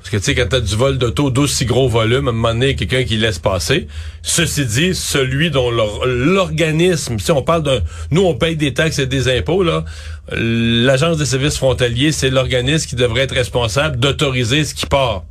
Parce 0.00 0.10
que 0.10 0.16
tu 0.16 0.22
sais, 0.24 0.34
quand 0.34 0.48
t'as 0.48 0.60
du 0.60 0.74
vol 0.76 0.96
d'auto 0.96 1.30
d'aussi 1.30 1.66
gros 1.66 1.86
volume, 1.88 2.26
à 2.26 2.30
un 2.30 2.32
moment 2.32 2.48
donné, 2.54 2.74
quelqu'un 2.74 3.04
qui 3.04 3.18
laisse 3.18 3.38
passer. 3.38 3.86
Ceci 4.22 4.64
dit, 4.64 4.94
celui 4.94 5.50
dont 5.50 5.70
l'or- 5.70 6.06
l'organisme, 6.06 7.18
si 7.18 7.30
on 7.32 7.42
parle 7.42 7.62
d'un, 7.62 7.80
nous 8.10 8.22
on 8.22 8.34
paye 8.34 8.56
des 8.56 8.72
taxes 8.72 8.98
et 8.98 9.06
des 9.06 9.28
impôts 9.28 9.62
là, 9.62 9.84
l'agence 10.32 11.18
des 11.18 11.26
services 11.26 11.58
frontaliers, 11.58 12.12
c'est 12.12 12.30
l'organisme 12.30 12.88
qui 12.88 12.96
devrait 12.96 13.22
être 13.22 13.34
responsable 13.34 13.98
d'autoriser 13.98 14.64
ce 14.64 14.74
qui 14.74 14.86
part, 14.86 15.24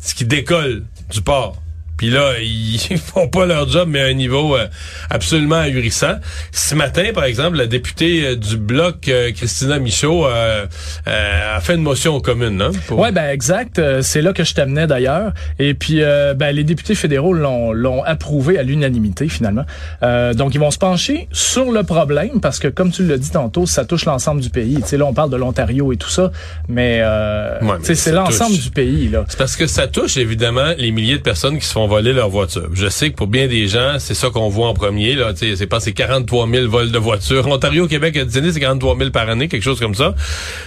ce 0.00 0.14
qui 0.14 0.24
décolle 0.24 0.84
du 1.12 1.20
port. 1.20 1.56
Puis 2.00 2.08
là, 2.08 2.32
ils 2.40 2.96
font 2.96 3.28
pas 3.28 3.44
leur 3.44 3.68
job, 3.68 3.90
mais 3.90 4.00
à 4.00 4.06
un 4.06 4.14
niveau 4.14 4.56
euh, 4.56 4.66
absolument 5.10 5.56
ahurissant. 5.56 6.14
Ce 6.50 6.74
matin, 6.74 7.04
par 7.12 7.24
exemple, 7.24 7.58
la 7.58 7.66
députée 7.66 8.24
euh, 8.24 8.36
du 8.36 8.56
Bloc, 8.56 9.06
euh, 9.08 9.32
Christina 9.32 9.78
Michaud, 9.78 10.24
a 10.24 11.60
fait 11.60 11.74
une 11.74 11.82
motion 11.82 12.14
aux 12.16 12.22
communes. 12.22 12.62
Hein, 12.62 12.70
pour- 12.86 12.98
Ouais, 13.00 13.12
ben 13.12 13.28
exact. 13.28 13.78
C'est 14.00 14.22
là 14.22 14.32
que 14.32 14.44
je 14.44 14.54
t'amenais 14.54 14.86
d'ailleurs. 14.86 15.32
Et 15.58 15.74
puis, 15.74 16.00
ben, 16.36 16.52
les 16.52 16.64
députés 16.64 16.94
fédéraux 16.94 17.34
l'ont 17.34 18.02
approuvé 18.02 18.58
à 18.58 18.62
l'unanimité 18.62 19.28
finalement. 19.28 19.66
Euh, 20.02 20.32
donc, 20.32 20.54
ils 20.54 20.58
vont 20.60 20.70
se 20.70 20.78
pencher 20.78 21.28
sur 21.32 21.70
le 21.70 21.82
problème 21.82 22.40
parce 22.40 22.58
que, 22.58 22.68
comme 22.68 22.90
tu 22.92 23.04
l'as 23.06 23.18
dit 23.18 23.30
tantôt, 23.30 23.66
ça 23.66 23.84
touche 23.84 24.06
l'ensemble 24.06 24.40
du 24.40 24.48
pays. 24.48 24.76
Tu 24.76 24.88
sais, 24.88 24.96
là, 24.96 25.04
on 25.04 25.12
parle 25.12 25.28
de 25.30 25.36
l'Ontario 25.36 25.92
et 25.92 25.98
tout 25.98 26.08
ça, 26.08 26.30
mais, 26.66 27.00
euh, 27.02 27.58
Ouais, 27.60 27.76
mais 27.86 27.94
c'est 27.94 28.12
l'ensemble 28.12 28.56
du 28.56 28.70
pays 28.70 29.08
là. 29.10 29.24
C'est 29.28 29.38
parce 29.38 29.56
que 29.56 29.66
ça 29.66 29.86
touche 29.86 30.16
évidemment 30.16 30.72
les 30.78 30.92
milliers 30.92 31.18
de 31.18 31.22
personnes 31.22 31.58
qui 31.58 31.66
se 31.66 31.72
font 31.72 31.89
voler 31.90 32.12
leur 32.12 32.30
voiture. 32.30 32.70
Je 32.72 32.88
sais 32.88 33.10
que 33.10 33.16
pour 33.16 33.26
bien 33.26 33.48
des 33.48 33.66
gens, 33.66 33.98
c'est 33.98 34.14
ça 34.14 34.30
qu'on 34.30 34.48
voit 34.48 34.68
en 34.68 34.74
premier. 34.74 35.14
Là, 35.14 35.32
c'est 35.34 35.66
pas 35.66 35.80
c'est 35.80 35.92
43 35.92 36.48
000 36.48 36.68
vols 36.68 36.92
de 36.92 36.98
voitures. 36.98 37.46
Ontario, 37.48 37.88
Québec, 37.88 38.16
États-Unis, 38.16 38.52
c'est 38.52 38.60
43 38.60 38.96
000 38.96 39.10
par 39.10 39.28
année, 39.28 39.48
quelque 39.48 39.62
chose 39.62 39.80
comme 39.80 39.96
ça. 39.96 40.14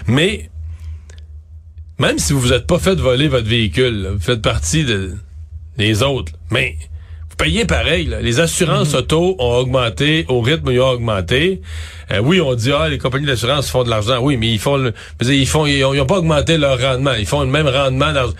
Mais 0.05 0.49
même 1.97 2.19
si 2.19 2.33
vous 2.33 2.41
vous 2.41 2.53
êtes 2.53 2.67
pas 2.67 2.77
fait 2.77 2.95
voler 2.95 3.29
votre 3.29 3.47
véhicule, 3.47 4.03
là, 4.03 4.09
vous 4.11 4.19
faites 4.19 4.41
partie 4.41 4.83
de, 4.83 5.13
des 5.77 6.03
autres. 6.03 6.33
Mais 6.51 6.75
vous 7.29 7.37
payez 7.37 7.65
pareil. 7.65 8.05
là. 8.05 8.21
Les 8.21 8.41
assurances 8.41 8.93
auto 8.93 9.35
ont 9.39 9.55
augmenté 9.55 10.25
au 10.27 10.41
rythme 10.41 10.67
où 10.67 10.71
ils 10.71 10.81
ont 10.81 10.89
augmenté. 10.89 11.61
Euh, 12.11 12.19
oui, 12.19 12.41
on 12.41 12.53
dit 12.53 12.71
ah 12.71 12.89
les 12.89 12.97
compagnies 12.97 13.25
d'assurance 13.25 13.69
font 13.69 13.83
de 13.83 13.89
l'argent. 13.89 14.19
Oui, 14.21 14.35
mais 14.35 14.49
ils 14.49 14.59
font 14.59 14.77
le, 14.77 14.93
ils 15.21 15.47
font 15.47 15.65
ils 15.65 15.83
ont, 15.85 15.93
ils 15.93 16.01
ont 16.01 16.05
pas 16.05 16.17
augmenté 16.17 16.57
leur 16.57 16.79
rendement. 16.79 17.13
Ils 17.13 17.25
font 17.25 17.41
le 17.41 17.47
même 17.47 17.67
rendement. 17.67 18.11
Dans, 18.11 18.33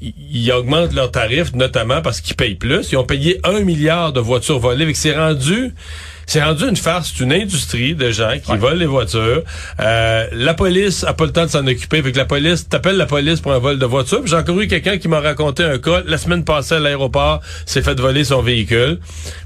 ils, 0.00 0.52
augmentent 0.52 0.92
leurs 0.92 1.10
tarifs 1.10 1.54
notamment 1.54 2.02
parce 2.02 2.20
qu'ils 2.20 2.36
payent 2.36 2.54
plus. 2.54 2.92
Ils 2.92 2.96
ont 2.96 3.04
payé 3.04 3.40
un 3.44 3.60
milliard 3.60 4.12
de 4.12 4.20
voitures 4.20 4.58
volées. 4.58 4.86
Fait 4.86 4.92
que 4.92 4.98
c'est 4.98 5.16
rendu 5.16 5.72
c'est 6.26 6.42
rendu 6.42 6.68
une 6.68 6.76
farce, 6.76 7.12
c'est 7.16 7.22
une 7.24 7.32
industrie 7.32 7.94
de 7.94 8.10
gens 8.10 8.32
qui 8.44 8.56
volent 8.56 8.74
les 8.76 8.86
voitures. 8.86 9.42
Euh, 9.80 10.26
la 10.32 10.54
police 10.54 11.04
a 11.04 11.12
pas 11.12 11.24
le 11.24 11.32
temps 11.32 11.44
de 11.46 11.50
s'en 11.50 11.66
occuper. 11.66 12.02
Fait 12.02 12.12
que 12.12 12.18
la 12.18 12.24
police, 12.24 12.68
t'appelles 12.68 12.96
la 12.96 13.06
police 13.06 13.40
pour 13.40 13.52
un 13.52 13.58
vol 13.58 13.78
de 13.78 13.86
voiture. 13.86 14.22
J'ai 14.26 14.36
encore 14.36 14.60
eu 14.60 14.66
quelqu'un 14.66 14.98
qui 14.98 15.08
m'a 15.08 15.20
raconté 15.20 15.62
un 15.62 15.78
cas. 15.78 16.02
La 16.06 16.18
semaine 16.18 16.44
passée 16.44 16.74
à 16.74 16.80
l'aéroport, 16.80 17.40
s'est 17.64 17.82
fait 17.82 17.98
voler 17.98 18.24
son 18.24 18.42
véhicule. 18.42 18.98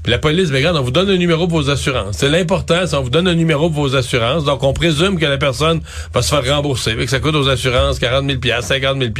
Puis 0.03 0.11
la 0.11 0.17
police, 0.17 0.49
ben 0.49 0.57
regarde, 0.57 0.77
on 0.77 0.81
vous 0.81 0.91
donne 0.91 1.09
un 1.09 1.17
numéro 1.17 1.47
pour 1.47 1.61
vos 1.61 1.69
assurances. 1.69 2.17
C'est 2.17 2.29
l'important, 2.29 2.85
c'est 2.87 2.95
on 2.95 3.03
vous 3.03 3.09
donne 3.09 3.27
un 3.27 3.35
numéro 3.35 3.69
pour 3.69 3.83
vos 3.83 3.95
assurances. 3.95 4.43
Donc 4.43 4.63
on 4.63 4.73
présume 4.73 5.19
que 5.19 5.25
la 5.25 5.37
personne 5.37 5.81
va 6.13 6.21
se 6.21 6.33
faire 6.33 6.55
rembourser. 6.55 6.95
Fait 6.95 7.05
que 7.05 7.11
ça 7.11 7.19
coûte 7.19 7.35
aux 7.35 7.47
assurances 7.47 7.99
40 7.99 8.25
000 8.27 8.39
50 8.61 8.97
000 8.99 9.11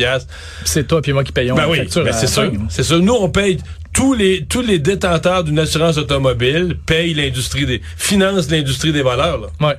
C'est 0.66 0.88
toi 0.88 1.02
puis 1.02 1.14
moi 1.14 1.24
qui 1.24 1.32
payons 1.32 1.56
ben 1.56 1.64
la 1.64 1.70
oui, 1.70 1.78
facture. 1.78 2.04
ben 2.04 2.14
c'est 2.14 2.28
ça. 2.28 2.44
fin. 2.44 2.52
C'est 2.70 2.84
ça. 2.84 2.98
Nous, 2.98 3.14
on 3.14 3.30
paye 3.30 3.58
tous 3.94 4.14
les 4.14 4.46
tous 4.46 4.62
les 4.62 4.80
détenteurs 4.80 5.44
d'une 5.44 5.60
assurance 5.60 5.98
automobile 5.98 6.78
payent 6.86 7.14
l'industrie 7.14 7.66
des 7.66 7.82
financent 7.98 8.50
l'industrie 8.50 8.92
des 8.92 9.04
valeurs. 9.04 9.40
Là. 9.60 9.78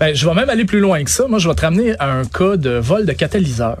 Ben, 0.00 0.14
je 0.14 0.28
vais 0.28 0.34
même 0.34 0.50
aller 0.50 0.64
plus 0.64 0.80
loin 0.80 1.02
que 1.04 1.10
ça. 1.10 1.26
Moi, 1.28 1.38
je 1.38 1.48
vais 1.48 1.54
te 1.54 1.62
ramener 1.62 1.94
à 1.98 2.10
un 2.10 2.24
cas 2.24 2.56
de 2.56 2.70
vol 2.70 3.06
de 3.06 3.12
catalyseur. 3.12 3.78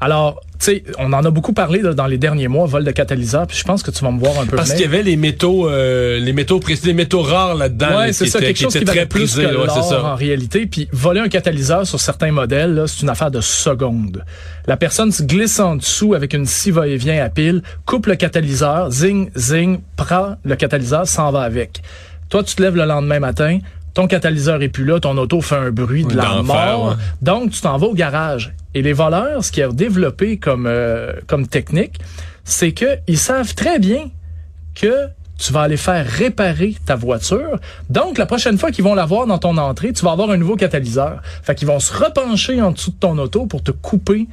Alors, 0.00 0.40
tu 0.60 0.66
sais, 0.66 0.84
on 0.98 1.12
en 1.12 1.24
a 1.24 1.30
beaucoup 1.30 1.52
parlé 1.52 1.80
là, 1.82 1.92
dans 1.92 2.06
les 2.06 2.18
derniers 2.18 2.46
mois, 2.46 2.66
vol 2.66 2.84
de 2.84 2.90
catalyseur, 2.92 3.48
puis 3.48 3.56
je 3.56 3.64
pense 3.64 3.82
que 3.82 3.90
tu 3.90 4.04
vas 4.04 4.12
me 4.12 4.20
voir 4.20 4.38
un 4.40 4.46
peu 4.46 4.56
Parce 4.56 4.70
qu'il 4.70 4.82
y 4.82 4.84
avait 4.84 5.02
les 5.02 5.16
métaux 5.16 5.68
euh, 5.68 6.20
les 6.20 6.32
métaux 6.32 6.60
précis, 6.60 6.86
les 6.86 6.92
métaux 6.94 7.22
rares 7.22 7.56
là-dedans 7.56 7.98
Ouais, 7.98 8.12
c'est 8.12 8.26
ça, 8.26 8.38
quelque 8.38 8.56
qui 8.56 8.62
chose 8.62 8.72
qui 8.78 8.84
très 8.84 9.06
plus 9.06 9.34
que 9.34 9.40
ouais, 9.40 9.48
c'est 9.48 9.54
l'or 9.54 9.88
ça. 9.88 10.04
en 10.04 10.14
réalité. 10.14 10.66
Puis 10.66 10.88
voler 10.92 11.20
un 11.20 11.28
catalyseur 11.28 11.84
sur 11.84 11.98
certains 11.98 12.30
modèles, 12.30 12.84
c'est 12.86 13.02
une 13.02 13.08
affaire 13.08 13.32
de 13.32 13.40
secondes. 13.40 14.24
La 14.68 14.76
personne 14.76 15.10
se 15.10 15.24
glisse 15.24 15.58
en 15.58 15.74
dessous 15.76 16.14
avec 16.14 16.32
une 16.32 16.46
scie 16.46 16.70
va-et-vient 16.70 17.24
à 17.24 17.28
pile, 17.28 17.62
coupe 17.84 18.06
le 18.06 18.14
catalyseur, 18.14 18.90
zing, 18.92 19.30
zing, 19.36 19.80
prend 19.96 20.36
le 20.44 20.54
catalyseur, 20.54 21.08
s'en 21.08 21.32
va 21.32 21.42
avec. 21.42 21.82
Toi, 22.28 22.44
tu 22.44 22.54
te 22.54 22.62
lèves 22.62 22.76
le 22.76 22.84
lendemain 22.84 23.20
matin, 23.20 23.58
ton 23.98 24.06
catalyseur 24.06 24.62
est 24.62 24.68
plus 24.68 24.84
là, 24.84 25.00
ton 25.00 25.18
auto 25.18 25.40
fait 25.40 25.56
un 25.56 25.72
bruit 25.72 26.04
de 26.04 26.16
la 26.16 26.40
mort. 26.40 26.90
ouais. 26.90 26.94
Donc, 27.20 27.50
tu 27.50 27.60
t'en 27.60 27.76
vas 27.78 27.88
au 27.88 27.94
garage. 27.94 28.54
Et 28.72 28.80
les 28.80 28.92
voleurs, 28.92 29.42
ce 29.42 29.50
qu'ils 29.50 29.64
ont 29.66 29.72
développé 29.72 30.36
comme, 30.36 30.66
euh, 30.68 31.14
comme 31.26 31.48
technique, 31.48 31.98
c'est 32.44 32.70
qu'ils 32.70 33.18
savent 33.18 33.56
très 33.56 33.80
bien 33.80 34.08
que 34.76 35.08
tu 35.36 35.52
vas 35.52 35.62
aller 35.62 35.76
faire 35.76 36.06
réparer 36.06 36.76
ta 36.86 36.94
voiture. 36.94 37.58
Donc, 37.90 38.18
la 38.18 38.26
prochaine 38.26 38.56
fois 38.56 38.70
qu'ils 38.70 38.84
vont 38.84 38.94
la 38.94 39.04
voir 39.04 39.26
dans 39.26 39.38
ton 39.38 39.56
entrée, 39.58 39.92
tu 39.92 40.04
vas 40.04 40.12
avoir 40.12 40.30
un 40.30 40.36
nouveau 40.36 40.54
catalyseur. 40.54 41.20
Fait 41.42 41.56
qu'ils 41.56 41.66
vont 41.66 41.80
se 41.80 41.92
repencher 41.92 42.62
en 42.62 42.70
dessous 42.70 42.92
de 42.92 42.98
ton 43.00 43.18
auto 43.18 43.46
pour 43.46 43.64
te 43.64 43.72
couper 43.72 44.28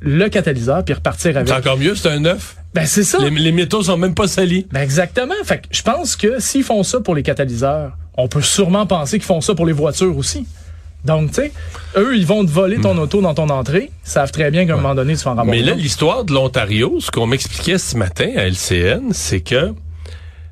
le 0.00 0.30
catalyseur 0.30 0.86
puis 0.86 0.94
repartir 0.94 1.36
avec. 1.36 1.48
C'est 1.48 1.54
encore 1.54 1.76
mieux, 1.76 1.94
c'est 1.96 2.08
un 2.08 2.20
neuf. 2.20 2.56
Ben, 2.72 2.86
c'est 2.86 3.04
ça. 3.04 3.18
Les, 3.18 3.28
les 3.28 3.52
métaux 3.52 3.82
sont 3.82 3.98
même 3.98 4.14
pas 4.14 4.26
salis. 4.26 4.66
Ben, 4.72 4.80
exactement. 4.80 5.34
Fait 5.44 5.58
que 5.58 5.66
je 5.70 5.82
pense 5.82 6.16
que 6.16 6.40
s'ils 6.40 6.64
font 6.64 6.82
ça 6.82 7.00
pour 7.00 7.14
les 7.14 7.22
catalyseurs, 7.22 7.92
on 8.16 8.28
peut 8.28 8.42
sûrement 8.42 8.86
penser 8.86 9.18
qu'ils 9.18 9.26
font 9.26 9.40
ça 9.40 9.54
pour 9.54 9.66
les 9.66 9.72
voitures 9.72 10.16
aussi. 10.16 10.46
Donc, 11.04 11.30
tu 11.30 11.42
sais, 11.42 11.52
eux, 11.96 12.16
ils 12.16 12.26
vont 12.26 12.44
te 12.44 12.50
voler 12.50 12.78
ton 12.78 12.96
auto 12.96 13.20
dans 13.20 13.34
ton 13.34 13.48
entrée. 13.48 13.90
Ils 14.06 14.10
savent 14.10 14.30
très 14.30 14.50
bien 14.50 14.66
qu'à 14.66 14.74
un 14.74 14.76
moment 14.76 14.94
donné, 14.94 15.16
tu 15.16 15.24
vas 15.24 15.32
en. 15.32 15.44
Mais 15.44 15.62
là, 15.62 15.74
l'histoire 15.74 16.24
de 16.24 16.32
l'Ontario, 16.32 16.98
ce 17.00 17.10
qu'on 17.10 17.26
m'expliquait 17.26 17.78
ce 17.78 17.96
matin 17.96 18.30
à 18.36 18.46
LCN, 18.46 19.12
c'est 19.12 19.40
que 19.40 19.72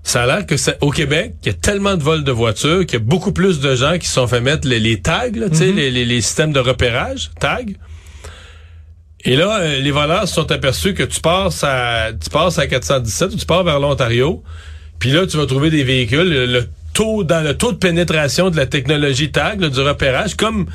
ça 0.02 0.25
a 0.25 0.26
l'air 0.26 0.47
que 0.47 0.57
ça, 0.57 0.75
au 0.81 0.90
Québec, 0.90 1.35
il 1.45 1.49
y 1.49 1.50
a 1.50 1.55
tellement 1.55 1.97
de 1.97 2.02
vols 2.02 2.25
de 2.25 2.33
voitures 2.33 2.85
qu'il 2.85 2.99
y 2.99 3.02
a 3.02 3.05
beaucoup 3.05 3.33
plus 3.33 3.61
de 3.61 3.76
gens 3.76 3.99
qui 3.99 4.09
se 4.09 4.14
sont 4.14 4.26
fait 4.26 4.40
mettre 4.40 4.67
les, 4.67 4.81
les 4.81 5.00
tags, 5.00 5.31
là, 5.35 5.49
tu 5.50 5.57
sais, 5.57 5.73
les, 5.73 5.90
les, 5.90 6.05
les 6.05 6.21
systèmes 6.21 6.52
de 6.52 6.61
repérage, 6.61 7.31
tags. 7.38 7.61
Et 9.25 9.37
là, 9.37 9.61
euh, 9.61 9.81
les 9.81 9.90
voleurs 9.90 10.26
se 10.26 10.35
sont 10.35 10.50
aperçus 10.50 10.95
que 10.95 11.02
tu 11.02 11.21
passes 11.21 11.62
à, 11.62 12.09
tu 12.12 12.31
passes 12.31 12.59
à 12.59 12.67
417 12.67 13.35
ou 13.35 13.37
tu 13.37 13.47
pars 13.47 13.62
vers 13.62 13.79
l'Ontario, 13.79 14.43
puis 14.99 15.12
là, 15.12 15.26
tu 15.26 15.37
vas 15.37 15.47
trouver 15.47 15.71
des 15.71 15.85
véhicules, 15.85 16.29
le, 16.29 16.47
le 16.47 16.69
taux, 17.00 17.25
dans 17.25 17.42
le 17.42 17.57
taux 17.57 17.73
de 17.73 17.78
pénétration 17.78 18.50
de 18.50 18.57
la 18.57 18.66
technologie 18.66 19.30
tag, 19.30 19.59
là, 19.59 19.71
du 19.71 19.80
repérage, 19.80 20.35
comme 20.35 20.66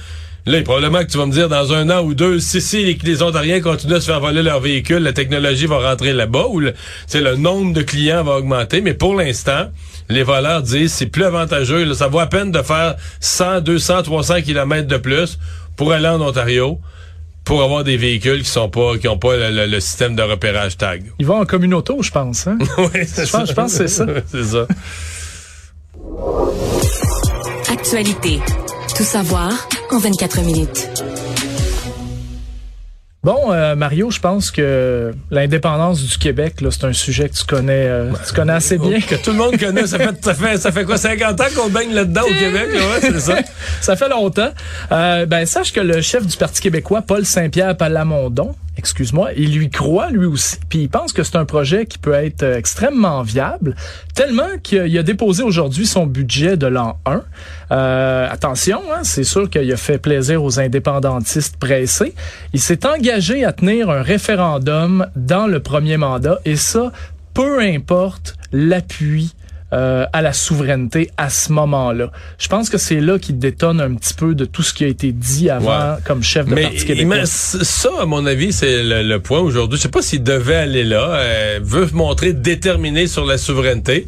Là, 0.48 0.62
probablement 0.62 1.00
que 1.00 1.12
tu 1.12 1.18
vas 1.18 1.26
me 1.26 1.32
dire 1.32 1.50
dans 1.50 1.74
un 1.74 1.90
an 1.90 2.04
ou 2.04 2.14
deux, 2.14 2.40
si, 2.40 2.62
si 2.62 2.86
les, 2.86 2.96
les 3.04 3.24
Ontariens 3.24 3.62
continuent 3.62 3.96
à 3.96 4.00
se 4.00 4.06
faire 4.06 4.20
voler 4.20 4.44
leurs 4.44 4.60
véhicules, 4.60 5.00
la 5.00 5.12
technologie 5.12 5.66
va 5.66 5.90
rentrer 5.90 6.14
là-bas 6.14 6.46
ou 6.50 6.60
le, 6.60 6.76
le 7.16 7.36
nombre 7.36 7.74
de 7.74 7.82
clients 7.82 8.24
va 8.24 8.34
augmenter. 8.34 8.82
Mais 8.82 8.94
pour 8.94 9.16
l'instant, 9.16 9.70
les 10.08 10.22
voleurs 10.22 10.62
disent 10.62 10.94
c'est 10.94 11.08
plus 11.08 11.24
avantageux. 11.24 11.84
Là, 11.84 11.96
ça 11.96 12.10
vaut 12.10 12.20
à 12.20 12.28
peine 12.28 12.52
de 12.52 12.62
faire 12.62 12.96
100, 13.22 13.62
200, 13.62 14.04
300 14.04 14.42
kilomètres 14.44 14.88
de 14.88 14.98
plus 14.98 15.40
pour 15.76 15.94
aller 15.94 16.08
en 16.08 16.22
Ontario 16.22 16.80
pour 17.44 17.64
avoir 17.64 17.84
des 17.84 17.98
véhicules 17.98 18.44
qui 18.44 18.50
sont 18.50 18.70
pas 18.70 19.00
qui 19.00 19.08
ont 19.08 19.18
pas 19.18 19.36
le, 19.36 19.66
le, 19.66 19.80
système 19.80 20.16
de 20.16 20.22
repérage 20.22 20.78
tag. 20.78 21.06
Ils 21.18 21.26
vont 21.26 21.40
en 21.42 21.46
communauté, 21.46 21.94
je 22.00 22.12
pense. 22.12 22.46
Hein? 22.46 22.58
oui, 22.78 23.02
je 23.04 23.32
pense, 23.32 23.50
je 23.50 23.54
pense 23.54 23.78
que 23.78 23.88
c'est 23.88 23.88
ça. 23.88 24.06
c'est 24.28 24.44
ça. 24.44 24.68
Actualité. 27.70 28.40
Tout 28.96 29.04
savoir 29.04 29.52
en 29.92 30.00
24 30.00 30.42
minutes. 30.42 30.90
Bon, 33.24 33.52
euh, 33.52 33.76
Mario, 33.76 34.12
je 34.12 34.20
pense 34.20 34.52
que 34.52 35.14
l'indépendance 35.32 36.02
du 36.04 36.18
Québec, 36.18 36.62
là, 36.62 36.70
c'est 36.72 36.86
un 36.86 36.94
sujet 36.94 37.28
que 37.28 37.34
tu 37.34 37.44
connais, 37.44 37.88
euh, 37.88 38.12
tu 38.28 38.34
connais 38.34 38.54
assez 38.54 38.78
bien. 38.78 39.02
Que 39.02 39.16
tout 39.16 39.32
le 39.32 39.38
monde 39.38 39.58
connaît. 39.58 39.88
Ça 39.88 39.98
fait, 39.98 40.24
ça 40.24 40.34
fait, 40.36 40.58
ça 40.58 40.72
fait 40.72 40.86
quoi, 40.86 40.98
50 40.98 41.42
ans 41.42 41.46
qu'on 41.56 41.70
baigne 41.70 41.92
là-dedans 41.94 42.22
au 42.22 42.34
Québec? 42.40 42.68
Là, 42.74 42.80
ouais, 42.80 43.02
c'est 43.02 43.20
ça. 43.20 43.38
ça 43.82 43.96
fait 43.96 44.10
longtemps. 44.10 44.52
Euh, 44.92 45.26
ben, 45.26 45.46
sache 45.46 45.74
que 45.74 45.82
le 45.82 46.02
chef 46.02 46.26
du 46.26 46.38
Parti 46.38 46.62
québécois, 46.62 47.02
Paul 47.02 47.26
Saint-Pierre 47.26 47.76
Palamondon, 47.76 48.56
excuse-moi, 48.78 49.30
il 49.38 49.58
lui 49.58 49.70
croit 49.70 50.10
lui 50.10 50.26
aussi. 50.26 50.58
Puis 50.70 50.84
il 50.84 50.90
pense 50.90 51.14
que 51.14 51.24
c'est 51.24 51.38
un 51.38 51.46
projet 51.46 51.86
qui 51.86 51.98
peut 51.98 52.14
être 52.14 52.44
euh, 52.44 52.58
extrêmement 52.58 53.22
viable, 53.22 53.76
tellement 54.14 54.58
qu'il 54.62 54.98
a 54.98 55.04
déposé 55.04 55.44
aujourd'hui 55.44 55.86
son 55.86 56.06
budget 56.06 56.58
de 56.58 56.68
l'an 56.68 57.00
1. 57.06 57.24
Euh, 57.72 58.28
attention, 58.30 58.82
hein, 58.94 59.04
c'est 59.04 59.24
sûr 59.24 59.50
qu'il 59.50 59.72
a 59.72 59.78
fait 59.78 59.98
plaisir 59.98 60.44
aux 60.44 60.60
indépendantistes 60.60 61.58
pressés. 61.58 62.14
Il 62.54 62.60
s'est 62.60 62.86
engagé 62.86 63.46
à 63.46 63.54
tenir 63.54 63.90
un 63.90 64.02
référendum 64.02 65.08
dans 65.16 65.48
le 65.48 65.60
premier 65.60 65.98
mandat, 65.98 66.40
et 66.46 66.56
ça, 66.56 66.92
peu 67.34 67.60
importe 67.60 68.36
l'appui 68.52 69.36
euh, 69.76 70.06
à 70.14 70.22
la 70.22 70.32
souveraineté 70.32 71.12
à 71.18 71.30
ce 71.30 71.52
moment-là. 71.52 72.10
Je 72.38 72.48
pense 72.48 72.70
que 72.70 72.78
c'est 72.78 73.02
là 73.02 73.20
qu'il 73.20 73.38
détonne 73.38 73.82
un 73.82 73.94
petit 73.96 74.14
peu 74.14 74.34
de 74.34 74.46
tout 74.46 74.64
ce 74.64 74.74
qui 74.74 74.86
a 74.86 74.88
été 74.88 75.12
dit 75.12 75.50
avant 75.50 75.96
ouais. 75.96 75.98
comme 76.06 76.24
chef 76.24 76.48
de 76.48 76.56
mais, 76.56 76.64
Parti 76.64 76.86
québécois. 76.86 77.16
Mais 77.18 77.26
ça, 77.26 77.90
à 78.00 78.06
mon 78.06 78.26
avis, 78.26 78.54
c'est 78.54 78.84
le, 78.84 79.04
le, 79.04 79.20
point 79.20 79.40
aujourd'hui. 79.40 79.78
Je 79.78 79.84
sais 79.84 79.90
pas 79.90 80.02
s'il 80.02 80.24
devait 80.24 80.56
aller 80.56 80.86
là. 80.86 81.16
Euh, 81.16 81.60
veut 81.62 81.90
montrer 81.92 82.32
déterminé 82.32 83.08
sur 83.08 83.26
la 83.26 83.38
souveraineté. 83.38 84.08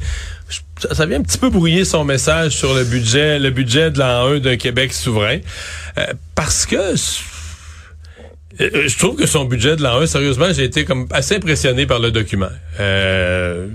Ça, 0.92 1.06
vient 1.06 1.20
un 1.20 1.24
petit 1.24 1.38
peu 1.38 1.50
brouiller 1.50 1.84
son 1.84 2.06
message 2.06 2.54
sur 2.54 2.74
le 2.74 2.86
budget, 2.86 3.38
le 3.38 3.50
budget 3.50 3.92
de 3.92 4.00
l'an 4.00 4.28
1 4.28 4.40
d'un 4.40 4.56
Québec 4.56 4.94
souverain. 4.94 5.40
Euh, 5.98 6.06
parce 6.34 6.66
que 6.66 6.96
je 8.60 8.98
trouve 8.98 9.16
que 9.16 9.26
son 9.26 9.46
budget 9.46 9.76
de 9.76 9.84
l'an 9.84 10.00
1, 10.02 10.08
sérieusement, 10.08 10.48
j'ai 10.54 10.64
été 10.64 10.86
comme 10.86 11.08
assez 11.12 11.36
impressionné 11.36 11.86
par 11.86 12.00
le 12.00 12.12
document. 12.12 12.50
Euh, 12.80 13.68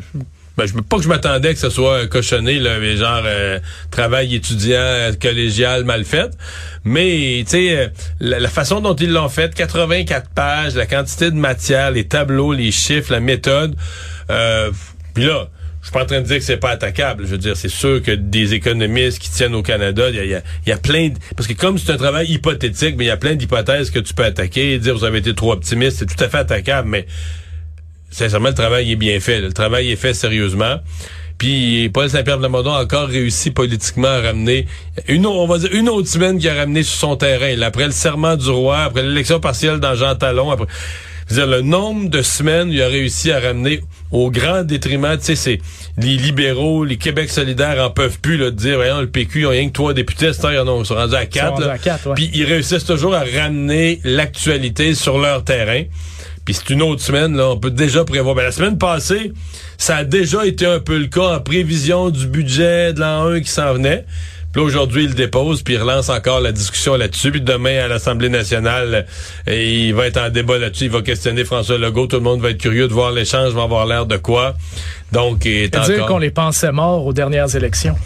ben, 0.56 0.66
je 0.66 0.74
pas 0.74 0.96
que 0.96 1.02
je 1.02 1.08
m'attendais 1.08 1.54
que 1.54 1.60
ce 1.60 1.70
soit 1.70 2.06
cochonné, 2.06 2.58
là, 2.58 2.78
mais 2.78 2.96
genre 2.96 3.22
euh, 3.24 3.58
travail 3.90 4.34
étudiant 4.34 5.10
collégial 5.20 5.84
mal 5.84 6.04
fait. 6.04 6.30
Mais 6.84 7.42
tu 7.44 7.52
sais, 7.52 7.92
la, 8.20 8.38
la, 8.38 8.48
façon 8.48 8.80
dont 8.80 8.94
ils 8.94 9.12
l'ont 9.12 9.28
fait, 9.28 9.54
84 9.54 10.30
pages, 10.30 10.74
la 10.74 10.86
quantité 10.86 11.30
de 11.30 11.36
matière, 11.36 11.90
les 11.90 12.04
tableaux, 12.04 12.52
les 12.52 12.70
chiffres, 12.72 13.12
la 13.12 13.20
méthode. 13.20 13.76
Euh, 14.30 14.70
Puis 15.14 15.24
là, 15.24 15.48
je 15.80 15.86
suis 15.86 15.92
pas 15.92 16.02
en 16.02 16.06
train 16.06 16.20
de 16.20 16.26
dire 16.26 16.38
que 16.38 16.44
c'est 16.44 16.58
pas 16.58 16.70
attaquable. 16.70 17.24
Je 17.24 17.30
veux 17.30 17.38
dire, 17.38 17.56
c'est 17.56 17.68
sûr 17.68 18.02
que 18.02 18.12
des 18.12 18.54
économistes 18.54 19.18
qui 19.18 19.30
tiennent 19.30 19.54
au 19.54 19.62
Canada, 19.62 20.10
il 20.10 20.16
y 20.16 20.34
a, 20.34 20.38
y, 20.38 20.42
y 20.66 20.72
a, 20.72 20.76
plein 20.76 21.08
de... 21.08 21.14
Parce 21.36 21.48
que 21.48 21.54
comme 21.54 21.78
c'est 21.78 21.92
un 21.92 21.96
travail 21.96 22.30
hypothétique, 22.30 22.96
mais 22.96 23.04
il 23.04 23.08
y 23.08 23.10
a 23.10 23.16
plein 23.16 23.34
d'hypothèses 23.34 23.90
que 23.90 23.98
tu 23.98 24.14
peux 24.14 24.24
attaquer. 24.24 24.78
Dire 24.78 24.94
vous 24.94 25.04
avez 25.04 25.18
été 25.18 25.34
trop 25.34 25.52
optimiste, 25.52 25.98
c'est 25.98 26.06
tout 26.06 26.22
à 26.22 26.28
fait 26.28 26.38
attaquable, 26.38 26.88
mais 26.88 27.06
sincèrement, 28.12 28.50
le 28.50 28.54
travail 28.54 28.92
est 28.92 28.96
bien 28.96 29.18
fait. 29.18 29.40
Le 29.40 29.52
travail 29.52 29.90
est 29.90 29.96
fait 29.96 30.14
sérieusement. 30.14 30.76
Puis 31.38 31.88
Paul 31.88 32.08
Saint-Pierre 32.08 32.38
de 32.38 32.46
a 32.46 32.80
encore 32.80 33.08
réussi 33.08 33.50
politiquement 33.50 34.06
à 34.06 34.20
ramener 34.20 34.66
une, 35.08 35.26
on 35.26 35.46
va 35.46 35.58
dire, 35.58 35.70
une 35.72 35.88
autre 35.88 36.06
semaine 36.06 36.38
qui 36.38 36.48
a 36.48 36.54
ramené 36.54 36.84
sur 36.84 37.00
son 37.00 37.16
terrain. 37.16 37.56
Là, 37.56 37.66
après 37.66 37.86
le 37.86 37.90
serment 37.90 38.36
du 38.36 38.48
roi, 38.48 38.84
après 38.84 39.02
l'élection 39.02 39.40
partielle 39.40 39.80
dans 39.80 39.96
Jean 39.96 40.14
Talon, 40.14 40.52
après 40.52 40.66
dire, 41.30 41.46
le 41.46 41.62
nombre 41.62 42.08
de 42.10 42.22
semaines 42.22 42.70
il 42.70 42.80
a 42.82 42.86
réussi 42.86 43.32
à 43.32 43.40
ramener 43.40 43.80
au 44.12 44.30
grand 44.30 44.62
détriment, 44.62 45.16
tu 45.18 45.24
sais, 45.24 45.34
c'est 45.34 45.58
les 45.98 46.16
libéraux, 46.16 46.84
les 46.84 46.96
Québec 46.96 47.30
solidaires 47.30 47.82
en 47.82 47.90
peuvent 47.90 48.20
plus 48.20 48.36
là, 48.36 48.50
de 48.50 48.56
dire, 48.56 48.76
voyons, 48.76 49.00
le 49.00 49.08
PQ, 49.08 49.40
ils 49.40 49.46
ont 49.46 49.50
rien 49.50 49.66
que 49.68 49.72
trois 49.72 49.94
députés, 49.94 50.26
ils 50.26 50.58
en 50.58 50.84
sont 50.84 50.94
rendus 50.94 51.14
à 51.14 51.26
quatre. 51.26 51.66
À 51.66 51.78
quatre 51.78 52.08
ouais. 52.08 52.14
Puis 52.14 52.30
ils 52.34 52.44
réussissent 52.44 52.84
toujours 52.84 53.14
à 53.14 53.24
ramener 53.24 54.00
l'actualité 54.04 54.94
sur 54.94 55.18
leur 55.18 55.42
terrain. 55.44 55.82
Puis 56.44 56.54
c'est 56.54 56.70
une 56.70 56.82
autre 56.82 57.00
semaine, 57.00 57.36
là, 57.36 57.50
on 57.50 57.56
peut 57.56 57.70
déjà 57.70 58.04
prévoir. 58.04 58.34
Ben, 58.34 58.42
la 58.42 58.52
semaine 58.52 58.78
passée, 58.78 59.32
ça 59.78 59.96
a 59.96 60.04
déjà 60.04 60.44
été 60.44 60.66
un 60.66 60.80
peu 60.80 60.98
le 60.98 61.06
cas 61.06 61.36
en 61.36 61.40
prévision 61.40 62.10
du 62.10 62.26
budget 62.26 62.92
de 62.92 63.00
l'an 63.00 63.26
1 63.26 63.40
qui 63.40 63.50
s'en 63.50 63.74
venait. 63.74 64.04
Puis 64.52 64.60
là, 64.60 64.66
aujourd'hui, 64.66 65.04
il 65.04 65.14
dépose, 65.14 65.62
puis 65.62 65.74
il 65.74 65.80
relance 65.80 66.10
encore 66.10 66.40
la 66.40 66.52
discussion 66.52 66.96
là-dessus. 66.96 67.30
Puis 67.30 67.40
demain, 67.40 67.84
à 67.84 67.88
l'Assemblée 67.88 68.28
nationale, 68.28 69.06
et 69.46 69.86
il 69.86 69.94
va 69.94 70.06
être 70.06 70.18
en 70.18 70.28
débat 70.28 70.58
là-dessus. 70.58 70.84
Il 70.84 70.90
va 70.90 71.00
questionner 71.00 71.44
François 71.44 71.78
Legault. 71.78 72.06
Tout 72.06 72.16
le 72.16 72.22
monde 72.22 72.40
va 72.40 72.50
être 72.50 72.60
curieux 72.60 72.86
de 72.86 72.92
voir 72.92 73.12
l'échange, 73.12 73.52
va 73.52 73.62
avoir 73.62 73.86
l'air 73.86 74.04
de 74.04 74.18
quoi. 74.18 74.54
Donc, 75.10 75.46
il 75.46 75.52
est 75.52 75.76
encore... 75.76 75.88
dire 75.88 76.06
qu'on 76.06 76.18
les 76.18 76.30
pensait 76.30 76.72
morts 76.72 77.06
aux 77.06 77.14
dernières 77.14 77.54
élections. 77.56 77.96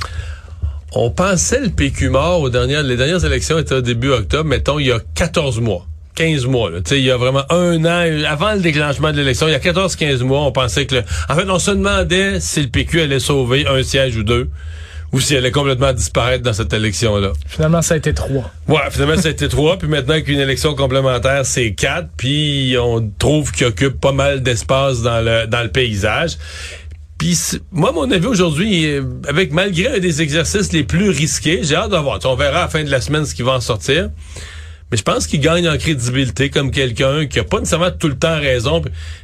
On 0.93 1.11
pensait 1.11 1.61
le 1.61 1.71
PQ 1.71 2.11
mort 2.11 2.41
aux 2.41 2.51
dernières... 2.51 2.85
Les 2.85 2.97
dernières 2.97 3.25
élections 3.25 3.59
étaient 3.59 3.75
au 3.75 3.81
début 3.81 4.11
octobre, 4.11 4.49
mettons, 4.49 4.79
il 4.79 4.87
y 4.87 4.93
a 4.93 5.01
14 5.17 5.61
mois. 5.61 5.85
15 6.17 6.47
mois. 6.47 6.71
Là. 6.71 6.79
Il 6.91 6.99
y 6.99 7.11
a 7.11 7.17
vraiment 7.17 7.45
un 7.51 7.85
an, 7.85 8.25
avant 8.29 8.55
le 8.55 8.61
déclenchement 8.61 9.13
de 9.13 9.19
l'élection, 9.19 9.47
il 9.47 9.53
y 9.53 9.55
a 9.55 9.61
14-15 9.61 10.25
mois, 10.25 10.41
on 10.41 10.53
pensait 10.53 10.87
que... 10.87 10.97
Le... 10.97 11.03
En 11.29 11.37
fait, 11.37 11.49
on 11.49 11.59
se 11.61 11.71
demandait 11.71 12.41
si 12.41 12.63
le 12.63 12.69
PQ 12.69 13.03
allait 13.03 13.21
sauver 13.21 13.67
un 13.69 13.83
siège 13.83 14.17
ou 14.17 14.25
deux 14.25 14.49
ou 15.13 15.21
si 15.21 15.35
elle 15.35 15.39
allait 15.39 15.53
complètement 15.53 15.93
disparaître 15.93 16.43
dans 16.43 16.53
cette 16.53 16.73
élection-là. 16.73 17.33
Finalement, 17.47 17.81
ça 17.81 17.95
a 17.95 17.97
été 17.97 18.13
trois. 18.13 18.51
Ouais, 18.67 18.81
finalement, 18.91 19.17
ça 19.17 19.29
a 19.29 19.31
été 19.31 19.49
trois. 19.49 19.79
Puis 19.79 19.89
maintenant 19.89 20.21
qu'une 20.21 20.41
élection 20.41 20.75
complémentaire, 20.75 21.47
c'est 21.47 21.75
quatre. 21.75 22.09
Puis 22.17 22.77
on 22.81 23.09
trouve 23.19 23.53
qu'il 23.53 23.67
occupe 23.67 24.01
pas 24.01 24.13
mal 24.13 24.43
d'espace 24.43 25.03
dans 25.03 25.25
le, 25.25 25.47
dans 25.47 25.63
le 25.63 25.71
paysage. 25.71 26.39
Puis 27.19 27.39
moi, 27.73 27.93
mon 27.93 28.11
avis 28.11 28.27
aujourd'hui, 28.27 29.01
avec 29.29 29.53
malgré 29.53 29.97
un 29.97 29.99
des 30.01 30.23
exercices 30.23 30.73
les 30.73 30.85
plus 30.85 31.11
risqués, 31.11 31.61
j'ai 31.63 31.77
hâte 31.77 31.91
de 31.91 31.97
voir. 31.97 32.19
On 32.25 32.35
verra 32.35 32.59
à 32.59 32.63
la 32.63 32.69
fin 32.69 32.85
de 32.85 32.91
la 32.91 33.01
semaine 33.01 33.25
ce 33.25 33.35
qui 33.35 33.43
va 33.43 33.53
en 33.53 33.61
sortir. 33.61 34.11
Mais 34.91 34.97
je 34.97 35.03
pense 35.03 35.27
qu'il 35.27 35.41
gagne 35.41 35.69
en 35.69 35.77
crédibilité 35.77 36.49
comme 36.49 36.71
quelqu'un 36.71 37.27
qui 37.27 37.41
a 37.41 37.45
pas 37.45 37.59
nécessairement 37.59 37.91
tout 37.91 38.07
le 38.07 38.17
temps 38.17 38.39
raison, 38.39 38.83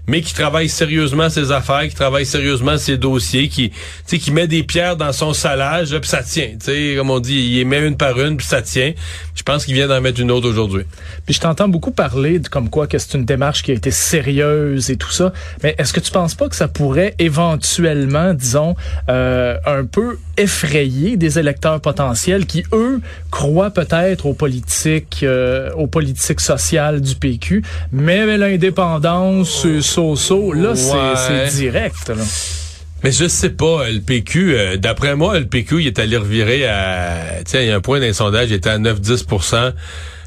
mais 0.09 0.21
qui 0.21 0.35
travaille 0.35 0.69
sérieusement 0.69 1.31
ses 1.31 1.52
affaires, 1.52 1.88
qui 1.88 1.95
travaille 1.95 2.26
sérieusement 2.26 2.76
ses 2.78 2.97
dossiers, 2.97 3.49
qui, 3.49 3.71
qui 4.09 4.31
met 4.33 4.49
des 4.49 4.64
pierres 4.64 4.97
dans 4.97 5.12
son 5.12 5.33
salage, 5.33 5.97
puis 5.97 6.09
ça 6.09 6.25
tient. 6.25 6.57
comme 6.97 7.11
on 7.11 7.21
dit, 7.21 7.35
il 7.35 7.57
les 7.59 7.64
met 7.64 7.87
une 7.87 7.97
par 7.97 8.19
une, 8.19 8.37
puis 8.37 8.47
ça 8.47 8.61
tient. 8.61 8.92
Je 9.37 9.42
pense 9.45 9.64
qu'il 9.64 9.75
vient 9.75 9.87
d'en 9.87 10.00
mettre 10.00 10.21
une 10.21 10.33
autre 10.33 10.49
aujourd'hui. 10.49 10.83
Puis 11.26 11.35
je 11.35 11.40
t'entends 11.40 11.69
beaucoup 11.69 11.92
parler 11.92 12.40
de 12.40 12.49
comme 12.49 12.69
quoi 12.69 12.88
que 12.88 12.99
c'est 12.99 13.16
une 13.16 13.25
démarche 13.25 13.62
qui 13.62 13.71
a 13.71 13.75
été 13.75 13.92
sérieuse 13.92 14.90
et 14.90 14.97
tout 14.97 15.12
ça. 15.12 15.33
Mais 15.62 15.76
est-ce 15.78 15.92
que 15.92 16.00
tu 16.00 16.11
penses 16.11 16.35
pas 16.35 16.49
que 16.49 16.57
ça 16.57 16.66
pourrait 16.66 17.14
éventuellement, 17.21 18.35
disons, 18.35 18.75
euh, 19.09 19.57
un 19.64 19.85
peu 19.85 20.19
effrayer 20.37 21.17
des 21.17 21.39
électeurs 21.39 21.81
potentiels 21.81 22.47
qui, 22.47 22.65
eux, 22.73 23.01
croient 23.31 23.71
peut-être 23.71 24.27
aux 24.27 24.35
politiques, 24.35 25.21
euh, 25.23 25.71
aux 25.73 25.87
politiques 25.87 26.41
sociales 26.41 27.01
du 27.01 27.15
PQ, 27.15 27.62
mais 27.93 28.37
l'indépendance, 28.37 29.62
c'est 29.62 29.81
so-so. 29.83 30.53
Là, 30.53 30.71
Ouais. 30.71 31.47
c'est 31.49 31.57
direct. 31.57 32.09
Là. 32.09 32.23
Mais 33.05 33.11
je 33.11 33.27
sais 33.27 33.51
pas, 33.51 33.91
le 33.91 34.01
PQ, 34.01 34.55
euh, 34.55 34.77
d'après 34.77 35.17
moi, 35.17 35.39
le 35.39 35.47
PQ, 35.47 35.81
il 35.81 35.87
est 35.89 35.99
allé 35.99 36.17
revirer 36.17 36.67
à, 36.67 37.43
tu 37.45 37.51
sais, 37.51 37.65
il 37.65 37.69
y 37.69 37.73
a 37.73 37.77
un 37.77 37.81
point 37.81 37.99
d'un 37.99 38.12
sondage, 38.12 38.51
il 38.51 38.55
était 38.55 38.71
à 38.71 38.79
9-10 38.79 39.25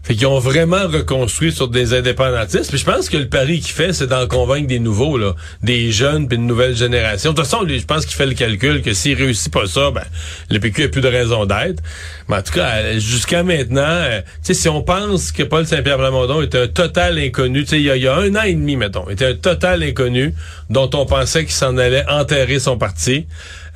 Fait 0.06 0.14
qu'ils 0.14 0.28
ont 0.28 0.38
vraiment 0.38 0.88
reconstruit 0.88 1.52
sur 1.52 1.68
des 1.68 1.96
indépendantistes. 1.96 2.70
Puis 2.70 2.78
je 2.78 2.86
pense 2.86 3.10
que 3.10 3.18
le 3.18 3.28
pari 3.28 3.60
qu'il 3.60 3.74
fait, 3.74 3.92
c'est 3.92 4.06
d'en 4.06 4.28
convaincre 4.28 4.68
des 4.68 4.78
nouveaux, 4.78 5.18
là, 5.18 5.34
des 5.64 5.92
jeunes 5.92 6.28
puis 6.28 6.38
une 6.38 6.46
nouvelle 6.46 6.76
génération. 6.76 7.32
De 7.32 7.36
toute 7.36 7.46
façon, 7.46 7.64
lui, 7.64 7.80
je 7.80 7.88
pense 7.88 8.06
qu'il 8.06 8.16
fait 8.16 8.28
le 8.28 8.36
calcul 8.36 8.84
que 8.84 8.94
s'il 8.94 9.18
réussit 9.18 9.52
pas 9.52 9.66
ça, 9.66 9.90
ben 9.90 10.04
le 10.52 10.60
PQ 10.60 10.84
a 10.84 10.88
plus 10.90 11.02
de 11.02 11.08
raison 11.08 11.48
d'être. 11.48 11.82
Mais 12.30 12.36
en 12.36 12.42
tout 12.44 12.54
cas, 12.54 13.00
jusqu'à 13.00 13.42
maintenant, 13.42 13.82
euh, 13.82 14.22
tu 14.22 14.28
sais, 14.44 14.54
si 14.54 14.70
on 14.70 14.84
pense 14.84 15.32
que 15.32 15.42
Paul 15.42 15.66
Saint-Pierre 15.66 15.98
Blamondon 15.98 16.44
est 16.44 16.54
un 16.54 16.68
total 16.68 17.18
inconnu, 17.18 17.64
tu 17.64 17.70
sais, 17.70 17.80
il, 17.80 17.86
y 17.86 18.08
a 18.08 18.16
un 18.16 18.36
an 18.36 18.44
et 18.44 18.54
demi, 18.54 18.76
mettons, 18.76 19.10
était 19.10 19.26
un 19.26 19.36
total 19.36 19.82
inconnu 19.82 20.36
dont 20.70 20.90
on 20.94 21.08
pensait 21.08 21.46
qu'il 21.46 21.54
s'en 21.54 21.80
allait 21.80 22.08
enterrer 22.08 22.60
son 22.60 22.78
parti. 22.78 23.26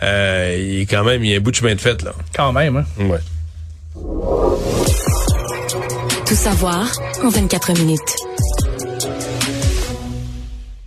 Euh, 0.04 0.56
il 0.60 0.82
est 0.82 0.86
quand 0.86 1.04
même, 1.04 1.24
il 1.24 1.32
y 1.32 1.34
a 1.34 1.38
un 1.38 1.42
bout 1.42 1.50
de 1.50 1.56
chemin 1.56 1.74
de 1.74 1.82
fait 1.82 2.04
là. 2.04 2.14
Quand 2.36 2.54
même, 2.54 2.78
hein? 2.78 2.86
Ouais. 3.00 3.20
Tout 6.30 6.36
savoir 6.36 6.92
en 7.24 7.30
24 7.30 7.74
minutes. 7.80 8.16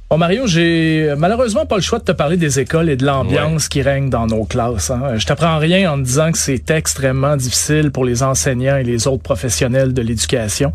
Bon, 0.08 0.16
Mario, 0.16 0.46
j'ai 0.46 1.12
malheureusement 1.18 1.66
pas 1.66 1.74
le 1.74 1.82
choix 1.82 1.98
de 1.98 2.04
te 2.04 2.12
parler 2.12 2.36
des 2.36 2.60
écoles 2.60 2.88
et 2.88 2.94
de 2.94 3.04
l'ambiance 3.04 3.66
qui 3.66 3.82
règne 3.82 4.08
dans 4.08 4.28
nos 4.28 4.44
classes. 4.44 4.92
Hein. 4.92 5.16
Je 5.16 5.26
t'apprends 5.26 5.58
rien 5.58 5.90
en 5.90 5.98
te 5.98 6.04
disant 6.04 6.30
que 6.30 6.38
c'est 6.38 6.70
extrêmement 6.70 7.36
difficile 7.36 7.90
pour 7.90 8.04
les 8.04 8.22
enseignants 8.22 8.76
et 8.76 8.84
les 8.84 9.08
autres 9.08 9.24
professionnels 9.24 9.92
de 9.92 10.02
l'éducation. 10.02 10.72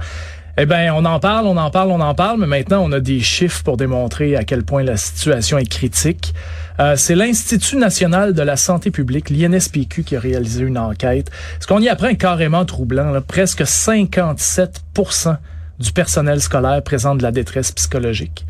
Eh 0.60 0.66
bien, 0.66 0.92
on 0.96 1.06
en 1.06 1.20
parle, 1.20 1.46
on 1.46 1.56
en 1.56 1.70
parle, 1.70 1.92
on 1.92 2.02
en 2.02 2.16
parle, 2.16 2.40
mais 2.40 2.48
maintenant, 2.48 2.84
on 2.84 2.92
a 2.92 3.00
des 3.00 3.20
chiffres 3.20 3.62
pour 3.64 3.78
démontrer 3.78 4.36
à 4.36 4.44
quel 4.44 4.64
point 4.64 4.82
la 4.82 4.98
situation 4.98 5.60
est 5.60 5.70
critique. 5.70 6.34
Euh, 6.80 6.96
c'est 6.96 7.14
l'Institut 7.14 7.78
national 7.78 8.34
de 8.34 8.42
la 8.42 8.56
santé 8.56 8.90
publique, 8.90 9.30
l'INSPQ, 9.30 10.04
qui 10.04 10.16
a 10.16 10.20
réalisé 10.20 10.64
une 10.64 10.80
enquête. 10.80 11.30
Ce 11.60 11.68
qu'on 11.68 11.80
y 11.80 11.90
apprend 11.90 12.08
est 12.08 12.18
carrément 12.18 12.66
troublant. 12.66 13.22
Presque 13.22 13.62
57% 13.62 15.38
du 15.80 15.92
personnel 15.92 16.42
scolaire 16.42 16.82
présente 16.82 17.20
de 17.20 17.24
la 17.24 17.32
détresse 17.32 17.72
psychologique. 17.72 18.48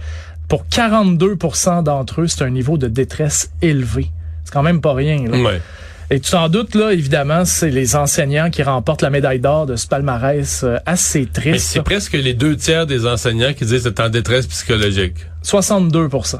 Pour 0.47 0.63
42% 0.71 1.83
d'entre 1.83 2.21
eux, 2.21 2.27
c'est 2.27 2.43
un 2.43 2.49
niveau 2.49 2.77
de 2.77 2.87
détresse 2.87 3.51
élevé. 3.61 4.11
C'est 4.45 4.53
quand 4.53 4.63
même 4.63 4.79
pas 4.79 4.93
rien. 4.93 5.25
Là. 5.27 5.37
Ouais. 5.41 5.61
Et 6.09 6.21
tu 6.21 6.31
t'en 6.31 6.47
doutes, 6.47 6.73
là, 6.73 6.93
évidemment, 6.93 7.43
c'est 7.43 7.69
les 7.69 7.97
enseignants 7.97 8.49
qui 8.49 8.63
remportent 8.63 9.01
la 9.01 9.09
médaille 9.09 9.41
d'or 9.41 9.65
de 9.65 9.75
ce 9.75 9.87
palmarès 9.87 10.63
euh, 10.63 10.77
assez 10.85 11.25
triste. 11.25 11.67
C'est 11.67 11.81
presque 11.81 12.13
les 12.13 12.33
deux 12.33 12.55
tiers 12.55 12.85
des 12.85 13.05
enseignants 13.05 13.53
qui 13.53 13.65
disent 13.65 13.83
c'est 13.83 13.99
en 13.99 14.07
détresse 14.07 14.47
psychologique. 14.47 15.15
62% 15.43 16.39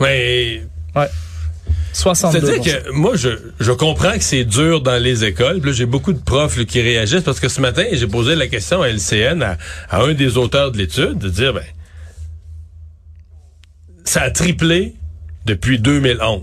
Ouais. 0.00 0.62
Ouais. 0.94 1.06
62% 1.94 2.32
C'est-à-dire 2.32 2.60
que 2.60 2.90
moi, 2.92 3.16
je, 3.16 3.30
je 3.58 3.72
comprends 3.72 4.12
que 4.12 4.22
c'est 4.22 4.44
dur 4.44 4.82
dans 4.82 5.02
les 5.02 5.24
écoles. 5.24 5.60
Puis 5.60 5.70
là, 5.70 5.76
j'ai 5.76 5.86
beaucoup 5.86 6.12
de 6.12 6.20
profs 6.20 6.58
là, 6.58 6.64
qui 6.64 6.82
réagissent 6.82 7.22
parce 7.22 7.40
que 7.40 7.48
ce 7.48 7.60
matin, 7.62 7.84
j'ai 7.92 8.06
posé 8.06 8.34
la 8.34 8.48
question 8.48 8.82
à 8.82 8.88
LCN, 8.88 9.42
à, 9.42 9.56
à 9.88 10.02
un 10.02 10.12
des 10.12 10.36
auteurs 10.36 10.72
de 10.72 10.78
l'étude, 10.78 11.18
de 11.18 11.28
dire, 11.30 11.54
ben, 11.54 11.64
ça 14.04 14.22
a 14.22 14.30
triplé 14.30 14.94
depuis 15.46 15.78
2011. 15.78 16.42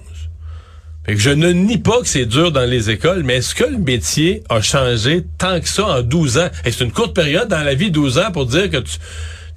Je 1.08 1.30
ne 1.30 1.52
nie 1.52 1.78
pas 1.78 2.02
que 2.02 2.08
c'est 2.08 2.26
dur 2.26 2.52
dans 2.52 2.70
les 2.70 2.90
écoles, 2.90 3.24
mais 3.24 3.36
est-ce 3.36 3.56
que 3.56 3.64
le 3.64 3.78
métier 3.78 4.44
a 4.50 4.62
changé 4.62 5.24
tant 5.38 5.62
que 5.62 5.70
ça 5.70 5.86
en 5.86 6.02
12 6.02 6.38
ans? 6.38 6.50
Et 6.66 6.72
c'est 6.72 6.84
une 6.84 6.92
courte 6.92 7.16
période 7.16 7.48
dans 7.48 7.64
la 7.64 7.76
vie, 7.76 7.92
12 7.92 8.18
ans, 8.18 8.32
pour 8.34 8.46
dire 8.46 8.70
que 8.70 8.78
tu, 8.78 8.98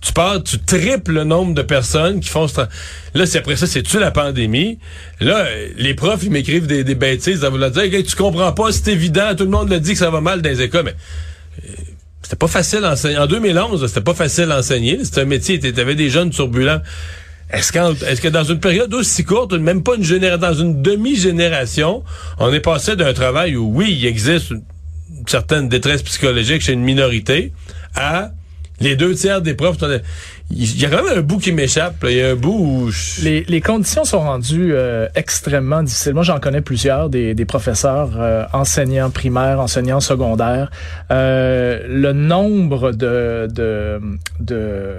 tu 0.01 0.13
pars, 0.13 0.41
tu 0.43 0.61
triples 0.61 1.13
le 1.13 1.25
nombre 1.25 1.55
de 1.55 1.63
personnes 1.63 2.21
qui 2.21 2.29
font 2.29 2.47
ce 2.47 2.61
Là, 3.15 3.27
c'est 3.27 3.39
après 3.39 3.57
ça, 3.57 3.67
c'est-tu 3.67 3.99
la 3.99 4.13
pandémie? 4.13 4.79
Là, 5.19 5.45
les 5.77 5.95
profs, 5.95 6.23
ils 6.23 6.31
m'écrivent 6.31 6.69
des, 6.69 6.85
des 6.85 6.95
bêtises 6.95 7.45
à 7.45 7.49
vouloir 7.49 7.73
dire, 7.73 7.83
hey, 7.83 8.05
tu 8.05 8.15
comprends 8.15 8.53
pas, 8.53 8.71
c'est 8.71 8.93
évident, 8.93 9.35
tout 9.37 9.45
le 9.45 9.51
monde 9.51 9.71
le 9.71 9.81
dit 9.81 9.93
que 9.93 9.99
ça 9.99 10.11
va 10.11 10.21
mal 10.21 10.43
dans 10.43 10.51
les 10.51 10.63
écoles, 10.63 10.85
mais 10.85 10.95
euh, 11.69 11.73
c'était 12.23 12.37
pas 12.37 12.47
facile 12.47 12.83
d'enseigner. 12.83 13.19
En 13.19 13.27
2011, 13.27 13.89
c'était 13.89 14.01
pas 14.03 14.15
facile 14.15 14.47
d'enseigner. 14.47 15.05
C'était 15.05 15.23
un 15.23 15.25
métier, 15.25 15.59
t'avais 15.59 15.97
des 15.97 16.11
jeunes 16.11 16.31
turbulents. 16.31 16.81
Est-ce 17.53 17.73
que, 17.73 18.05
est-ce 18.05 18.21
que 18.21 18.29
dans 18.29 18.45
une 18.45 18.61
période 18.61 18.93
aussi 18.95 19.25
courte, 19.25 19.53
même 19.55 19.83
pas 19.83 19.97
une 19.97 20.05
génération, 20.05 20.39
dans 20.39 20.55
une 20.55 20.83
demi-génération, 20.83 22.05
on 22.39 22.53
est 22.53 22.61
passé 22.61 22.97
d'un 22.97 23.13
travail 23.13 23.57
où, 23.57 23.71
oui, 23.75 23.97
il 23.99 24.07
existe 24.07 24.51
une 24.51 24.63
certaine 25.27 25.69
détresse 25.69 26.03
psychologique 26.03 26.63
chez 26.63 26.73
une 26.73 26.83
minorité, 26.83 27.53
à 27.97 28.31
les 28.81 28.97
deux 28.97 29.15
tiers 29.15 29.43
des 29.43 29.55
profs. 29.55 29.77
Il 30.51 30.81
y 30.81 30.85
a 30.85 30.89
quand 30.89 31.05
même 31.05 31.19
un 31.19 31.23
bout 31.23 31.39
qui 31.39 31.53
m'échappe. 31.53 32.05
Il 32.09 32.17
y 32.17 32.23
a 32.23 32.31
un 32.31 32.35
bout 32.35 32.59
où... 32.59 32.91
Je... 32.91 33.23
Les, 33.23 33.45
les, 33.45 33.61
conditions 33.61 34.05
sont 34.05 34.21
rendues 34.21 34.73
euh, 34.73 35.07
extrêmement 35.15 35.83
difficiles. 35.83 36.15
Moi, 36.15 36.23
j'en 36.23 36.41
connais 36.41 36.61
plusieurs, 36.61 37.09
des, 37.09 37.35
des 37.35 37.45
professeurs, 37.45 38.11
euh, 38.17 38.45
enseignants 38.53 39.11
primaires, 39.11 39.61
enseignants 39.61 40.01
secondaires. 40.01 40.71
Euh, 41.13 41.81
le 41.89 42.13
nombre 42.13 42.93
de, 42.93 43.49
de, 43.49 44.01
de 44.41 44.95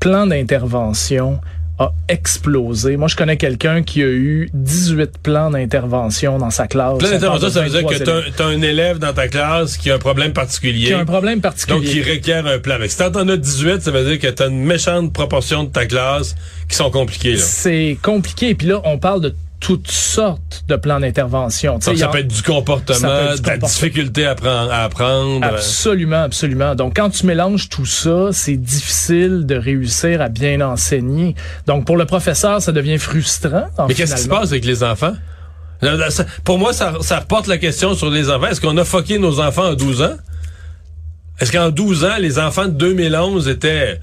plans 0.00 0.26
d'intervention 0.26 1.40
a 1.78 1.92
explosé. 2.08 2.96
Moi, 2.96 3.08
je 3.08 3.16
connais 3.16 3.36
quelqu'un 3.36 3.82
qui 3.82 4.02
a 4.02 4.06
eu 4.06 4.50
18 4.52 5.18
plans 5.22 5.50
d'intervention 5.50 6.38
dans 6.38 6.50
sa 6.50 6.66
classe. 6.66 6.98
Plan 6.98 7.10
d'intervention, 7.10 7.50
ça 7.50 7.62
veut 7.62 7.70
dire 7.70 7.86
que 7.86 8.32
tu 8.34 8.42
as, 8.42 8.46
un 8.46 8.62
élève 8.62 8.98
dans 8.98 9.12
ta 9.12 9.28
classe 9.28 9.76
qui 9.76 9.90
a 9.90 9.94
un 9.94 9.98
problème 9.98 10.32
particulier. 10.32 10.88
Qui 10.88 10.92
a 10.94 10.98
un 10.98 11.04
problème 11.04 11.40
particulier. 11.40 11.78
Donc, 11.78 11.88
qui 11.88 12.02
requiert 12.02 12.46
un 12.46 12.58
plan. 12.58 12.76
Mais 12.80 12.88
si 12.88 12.96
t'en 12.96 13.28
as 13.28 13.36
18, 13.36 13.82
ça 13.82 13.90
veut 13.90 14.04
dire 14.04 14.18
que 14.18 14.34
tu 14.34 14.42
as 14.42 14.46
une 14.46 14.64
méchante 14.64 15.12
proportion 15.12 15.64
de 15.64 15.70
ta 15.70 15.86
classe 15.86 16.34
qui 16.68 16.76
sont 16.76 16.90
compliquées. 16.90 17.36
C'est 17.36 17.96
compliqué. 18.02 18.54
Puis 18.54 18.66
là, 18.66 18.80
on 18.84 18.98
parle 18.98 19.20
de 19.20 19.34
toutes 19.60 19.90
sortes 19.90 20.64
de 20.68 20.76
plans 20.76 21.00
d'intervention. 21.00 21.78
Donc, 21.78 21.96
ça 21.96 22.08
peut 22.08 22.18
être 22.18 22.28
du 22.28 22.42
comportement, 22.42 23.34
de 23.36 23.46
la 23.46 23.58
difficulté 23.58 24.24
à, 24.26 24.34
prendre, 24.34 24.70
à 24.70 24.84
apprendre. 24.84 25.44
Absolument, 25.44 26.22
absolument. 26.22 26.74
Donc, 26.74 26.94
quand 26.96 27.10
tu 27.10 27.26
mélanges 27.26 27.68
tout 27.68 27.86
ça, 27.86 28.28
c'est 28.32 28.56
difficile 28.56 29.46
de 29.46 29.56
réussir 29.56 30.20
à 30.20 30.28
bien 30.28 30.60
enseigner. 30.60 31.34
Donc, 31.66 31.86
pour 31.86 31.96
le 31.96 32.04
professeur, 32.04 32.62
ça 32.62 32.72
devient 32.72 32.98
frustrant. 32.98 33.66
Mais 33.88 33.94
qu'est-ce 33.94 34.14
qui 34.14 34.22
se 34.22 34.28
passe 34.28 34.50
avec 34.50 34.64
les 34.64 34.82
enfants? 34.84 35.14
Pour 36.44 36.58
moi, 36.58 36.72
ça, 36.72 36.94
ça 37.00 37.20
reporte 37.20 37.46
la 37.46 37.58
question 37.58 37.94
sur 37.94 38.10
les 38.10 38.30
enfants. 38.30 38.46
Est-ce 38.46 38.60
qu'on 38.60 38.76
a 38.76 38.84
foqué 38.84 39.18
nos 39.18 39.40
enfants 39.40 39.70
à 39.70 39.74
12 39.74 40.02
ans? 40.02 40.16
Est-ce 41.40 41.52
qu'en 41.52 41.70
12 41.70 42.04
ans, 42.04 42.16
les 42.18 42.38
enfants 42.38 42.66
de 42.66 42.72
2011 42.72 43.48
étaient 43.48 44.00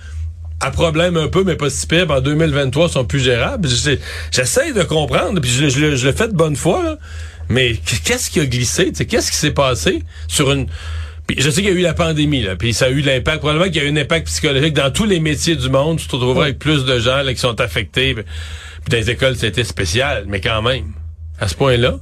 à 0.62 0.72
problème 0.72 1.18
un 1.18 1.28
peu, 1.28 1.44
mais 1.44 1.56
pas 1.56 1.70
si 1.70 1.86
pire, 1.86 2.10
en 2.10 2.22
2023, 2.22 2.90
sont 2.90 3.06
plus 3.06 3.20
gérables. 3.20 3.68
J'essaie 4.32 4.74
de 4.74 4.84
comprendre, 4.84 5.40
puis 5.42 5.50
je, 5.50 6.06
le 6.06 6.12
fais 6.12 6.28
de 6.28 6.34
bonne 6.34 6.56
foi, 6.56 6.98
mais 7.50 7.76
qu'est-ce 8.04 8.30
qui 8.30 8.40
a 8.40 8.46
glissé? 8.46 8.92
Qu'est-ce 8.92 9.32
qui 9.32 9.38
s'est 9.38 9.52
passé 9.52 10.04
sur 10.28 10.52
une... 10.52 10.68
Puis 11.28 11.38
je 11.40 11.50
sais 11.50 11.62
qu'il 11.62 11.72
y 11.72 11.76
a 11.76 11.80
eu 11.80 11.82
la 11.82 11.96
pandémie, 11.96 12.44
là, 12.44 12.56
puis 12.56 12.74
ça 12.74 12.86
a 12.86 12.90
eu 12.90 13.02
l'impact, 13.02 13.40
probablement 13.40 13.66
qu'il 13.66 13.82
y 13.82 13.86
a 13.86 13.90
eu 13.90 13.92
un 13.92 13.98
impact 13.98 14.28
psychologique 14.28 14.74
dans 14.74 14.92
tous 14.92 15.06
les 15.06 15.20
métiers 15.20 15.56
du 15.56 15.70
monde. 15.70 15.98
Tu 15.98 16.08
te 16.08 16.16
retrouveras 16.16 16.46
avec 16.46 16.60
plus 16.60 16.86
de 16.86 17.00
gens 17.00 17.24
qui 17.28 17.38
sont 17.38 17.60
affectés. 17.60 18.14
Puis 18.14 18.26
dans 18.90 18.98
les 18.98 19.10
écoles, 19.10 19.36
c'était 19.36 19.64
spécial, 19.64 20.26
mais 20.28 20.40
quand 20.40 20.62
même, 20.62 20.94
à 21.40 21.48
ce 21.48 21.56
point-là... 21.56 22.00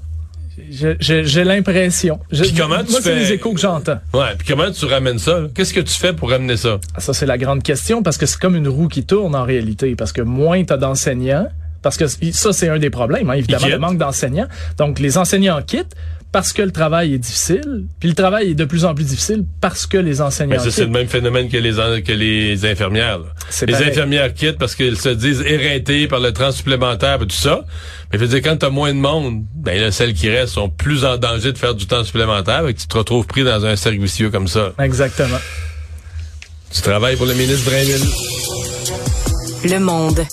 J'ai 0.69 1.43
l'impression. 1.43 2.19
comment 2.57 2.83
tu 2.83 2.91
Moi, 2.91 2.99
c'est 3.01 3.15
les 3.15 3.31
échos 3.33 3.53
que 3.53 3.59
j'entends. 3.59 3.99
Ouais. 4.13 4.35
Puis 4.37 4.47
comment 4.47 4.71
tu 4.71 4.85
ramènes 4.85 5.19
ça? 5.19 5.41
Qu'est-ce 5.55 5.73
que 5.73 5.79
tu 5.79 5.93
fais 5.93 6.13
pour 6.13 6.29
ramener 6.29 6.57
ça? 6.57 6.79
Ah, 6.95 6.99
Ça 6.99 7.13
c'est 7.13 7.25
la 7.25 7.37
grande 7.37 7.63
question 7.63 8.03
parce 8.03 8.17
que 8.17 8.25
c'est 8.25 8.39
comme 8.39 8.55
une 8.55 8.67
roue 8.67 8.87
qui 8.87 9.05
tourne 9.05 9.35
en 9.35 9.43
réalité 9.43 9.95
parce 9.95 10.11
que 10.11 10.21
moins 10.21 10.63
t'as 10.63 10.77
d'enseignants 10.77 11.47
parce 11.81 11.97
que 11.97 12.05
ça 12.07 12.53
c'est 12.53 12.69
un 12.69 12.79
des 12.79 12.89
problèmes 12.89 13.29
hein, 13.29 13.33
évidemment 13.33 13.67
le 13.67 13.77
manque 13.79 13.97
d'enseignants. 13.97 14.47
Donc 14.77 14.99
les 14.99 15.17
enseignants 15.17 15.61
quittent 15.61 15.95
parce 16.33 16.51
que 16.51 16.63
le 16.63 16.71
travail 16.71 17.13
est 17.13 17.19
difficile, 17.19 17.85
puis 17.99 18.09
le 18.09 18.15
travail 18.15 18.49
est 18.49 18.55
de 18.55 18.65
plus 18.65 18.85
en 18.85 18.95
plus 18.95 19.05
difficile 19.05 19.45
parce 19.61 19.85
que 19.85 19.97
les 19.97 20.19
enseignants 20.19 20.57
Mais 20.61 20.71
c'est 20.71 20.81
le 20.81 20.89
même 20.89 21.07
phénomène 21.07 21.47
que 21.47 21.57
les 21.57 21.73
que 22.01 22.11
les 22.11 22.65
infirmières. 22.65 23.19
Les 23.67 23.75
infirmières 23.75 24.33
quittent 24.33 24.57
parce 24.57 24.73
qu'elles 24.73 24.97
se 24.97 25.09
disent 25.09 25.41
éreintées 25.41 26.07
par 26.07 26.19
le 26.19 26.33
temps 26.33 26.51
supplémentaire 26.51 27.21
et 27.21 27.27
tout 27.27 27.35
ça. 27.35 27.63
Mais 28.11 28.17
je 28.17 28.25
veux 28.25 28.27
dire 28.27 28.41
quand 28.41 28.57
tu 28.57 28.65
as 28.65 28.71
moins 28.71 28.91
de 28.93 28.99
monde, 28.99 29.43
ben 29.55 29.79
là, 29.79 29.91
celles 29.91 30.15
qui 30.15 30.27
restent 30.27 30.55
sont 30.55 30.69
plus 30.69 31.05
en 31.05 31.17
danger 31.17 31.53
de 31.53 31.57
faire 31.57 31.75
du 31.75 31.85
temps 31.85 32.03
supplémentaire 32.03 32.67
et 32.67 32.73
que 32.73 32.79
tu 32.79 32.87
te 32.87 32.97
retrouves 32.97 33.27
pris 33.27 33.43
dans 33.43 33.63
un 33.63 33.75
cercle 33.75 34.01
vicieux 34.01 34.31
comme 34.31 34.47
ça. 34.47 34.73
Exactement. 34.79 35.39
Tu 36.71 36.81
travailles 36.81 37.15
pour 37.15 37.27
le 37.27 37.35
ministre 37.35 37.69
Drainville. 37.69 38.09
Le 39.65 39.79
monde. 39.79 40.25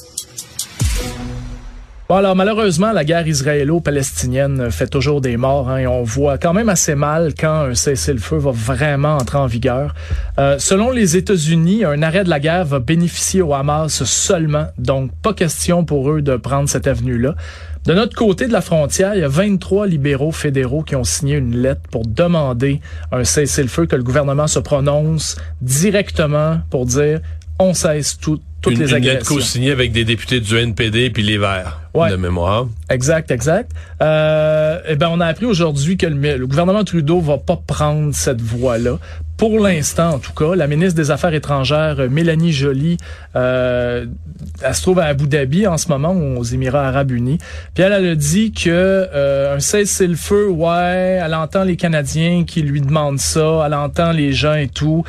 Bon, 2.10 2.16
alors 2.16 2.34
malheureusement, 2.34 2.90
la 2.90 3.04
guerre 3.04 3.28
israélo-palestinienne 3.28 4.72
fait 4.72 4.88
toujours 4.88 5.20
des 5.20 5.36
morts 5.36 5.70
hein, 5.70 5.76
et 5.76 5.86
on 5.86 6.02
voit 6.02 6.38
quand 6.38 6.52
même 6.52 6.68
assez 6.68 6.96
mal 6.96 7.34
quand 7.38 7.66
un 7.66 7.74
cessez-le-feu 7.76 8.36
va 8.36 8.50
vraiment 8.50 9.16
entrer 9.16 9.38
en 9.38 9.46
vigueur. 9.46 9.94
Euh, 10.36 10.58
selon 10.58 10.90
les 10.90 11.16
États-Unis, 11.16 11.84
un 11.84 12.02
arrêt 12.02 12.24
de 12.24 12.28
la 12.28 12.40
guerre 12.40 12.64
va 12.64 12.80
bénéficier 12.80 13.42
au 13.42 13.54
Hamas 13.54 14.02
seulement, 14.02 14.66
donc 14.76 15.12
pas 15.22 15.34
question 15.34 15.84
pour 15.84 16.10
eux 16.10 16.20
de 16.20 16.34
prendre 16.34 16.68
cette 16.68 16.88
avenue-là. 16.88 17.36
De 17.84 17.94
notre 17.94 18.16
côté 18.16 18.48
de 18.48 18.52
la 18.52 18.60
frontière, 18.60 19.14
il 19.14 19.20
y 19.20 19.24
a 19.24 19.28
23 19.28 19.86
libéraux 19.86 20.32
fédéraux 20.32 20.82
qui 20.82 20.96
ont 20.96 21.04
signé 21.04 21.36
une 21.36 21.58
lettre 21.58 21.82
pour 21.92 22.04
demander 22.04 22.80
un 23.12 23.22
cessez-le-feu, 23.22 23.86
que 23.86 23.94
le 23.94 24.02
gouvernement 24.02 24.48
se 24.48 24.58
prononce 24.58 25.36
directement 25.60 26.58
pour 26.70 26.86
dire 26.86 27.20
on 27.60 27.72
cesse 27.72 28.18
tout, 28.18 28.40
toutes 28.60 28.74
une, 28.74 28.80
les 28.80 28.94
agressions. 28.94 29.12
Une 29.12 29.18
lettre 29.18 29.28
co-signée 29.28 29.70
avec 29.70 29.92
des 29.92 30.04
députés 30.04 30.40
du 30.40 30.56
NPD 30.56 31.10
puis 31.10 31.22
les 31.22 31.38
Verts 31.38 31.80
ouais. 31.94 32.10
de 32.10 32.16
mémoire. 32.16 32.66
Exact, 32.88 33.30
exact. 33.30 33.72
Euh, 34.02 34.80
eh 34.88 34.96
ben, 34.96 35.08
on 35.10 35.20
a 35.20 35.26
appris 35.26 35.46
aujourd'hui 35.46 35.96
que 35.96 36.06
le, 36.06 36.36
le, 36.36 36.46
gouvernement 36.46 36.84
Trudeau 36.84 37.20
va 37.20 37.38
pas 37.38 37.56
prendre 37.56 38.14
cette 38.14 38.40
voie-là 38.40 38.98
pour 39.40 39.58
l'instant 39.58 40.10
en 40.10 40.18
tout 40.18 40.34
cas, 40.34 40.54
la 40.54 40.66
ministre 40.66 40.94
des 40.96 41.10
Affaires 41.10 41.32
étrangères, 41.32 41.98
euh, 41.98 42.10
Mélanie 42.10 42.52
Joly, 42.52 42.98
euh, 43.36 44.04
elle 44.62 44.74
se 44.74 44.82
trouve 44.82 44.98
à 44.98 45.06
Abu 45.06 45.26
Dhabi 45.26 45.66
en 45.66 45.78
ce 45.78 45.88
moment, 45.88 46.12
aux 46.12 46.44
Émirats 46.44 46.86
arabes 46.86 47.10
unis. 47.12 47.38
Puis 47.72 47.82
elle, 47.82 47.94
elle 47.94 48.10
a 48.10 48.14
dit 48.14 48.52
que 48.52 48.68
euh, 48.68 49.56
un 49.56 49.58
cessez-le-feu, 49.58 50.50
ouais, 50.50 51.22
elle 51.24 51.32
entend 51.32 51.64
les 51.64 51.76
Canadiens 51.76 52.44
qui 52.46 52.60
lui 52.60 52.82
demandent 52.82 53.18
ça, 53.18 53.62
elle 53.64 53.72
entend 53.72 54.12
les 54.12 54.34
gens 54.34 54.56
et 54.56 54.68
tout, 54.68 55.04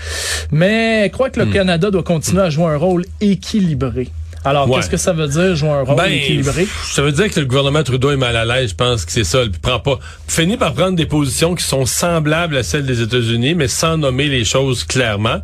mais 0.50 1.02
elle 1.04 1.12
croit 1.12 1.30
que 1.30 1.42
le 1.42 1.48
Hmm. 1.48 1.52
Canada 1.52 1.92
doit 1.92 2.04
continuer 2.04 2.44
à 2.44 2.50
jouer 2.50 2.68
un 2.68 2.78
rôle 2.78 3.04
équilibré. 3.20 4.08
Alors, 4.44 4.68
Ouais. 4.70 4.78
qu'est-ce 4.78 4.90
que 4.90 4.98
ça 4.98 5.14
veut 5.14 5.28
dire, 5.28 5.56
jouer 5.56 5.70
un 5.70 5.82
rôle 5.84 5.96
Ben, 5.96 6.12
équilibré? 6.12 6.68
Ça 6.86 7.02
veut 7.02 7.12
dire 7.12 7.30
que 7.30 7.40
le 7.40 7.46
gouvernement 7.46 7.84
Trudeau 7.84 8.12
est 8.12 8.18
mal 8.18 8.36
à 8.36 8.44
l'aise, 8.46 8.72
je 8.72 8.76
pense 8.76 9.06
que 9.06 9.12
c'est 9.12 9.24
ça. 9.24 9.44
Il 9.44 9.52
prend 9.52 9.80
pas, 9.80 10.00
finit 10.28 10.58
par 10.58 10.74
prendre 10.74 10.96
des 10.96 11.06
positions 11.06 11.54
qui 11.56 11.64
sont 11.64 11.86
semblables 11.86 12.58
à 12.58 12.64
celles 12.64 12.86
des 12.86 13.02
États-Unis, 13.02 13.54
mais 13.56 13.68
sans 13.68 13.98
nommer 13.98 14.28
les 14.28 14.44
choses 14.44 14.84
clairement. 14.84 15.42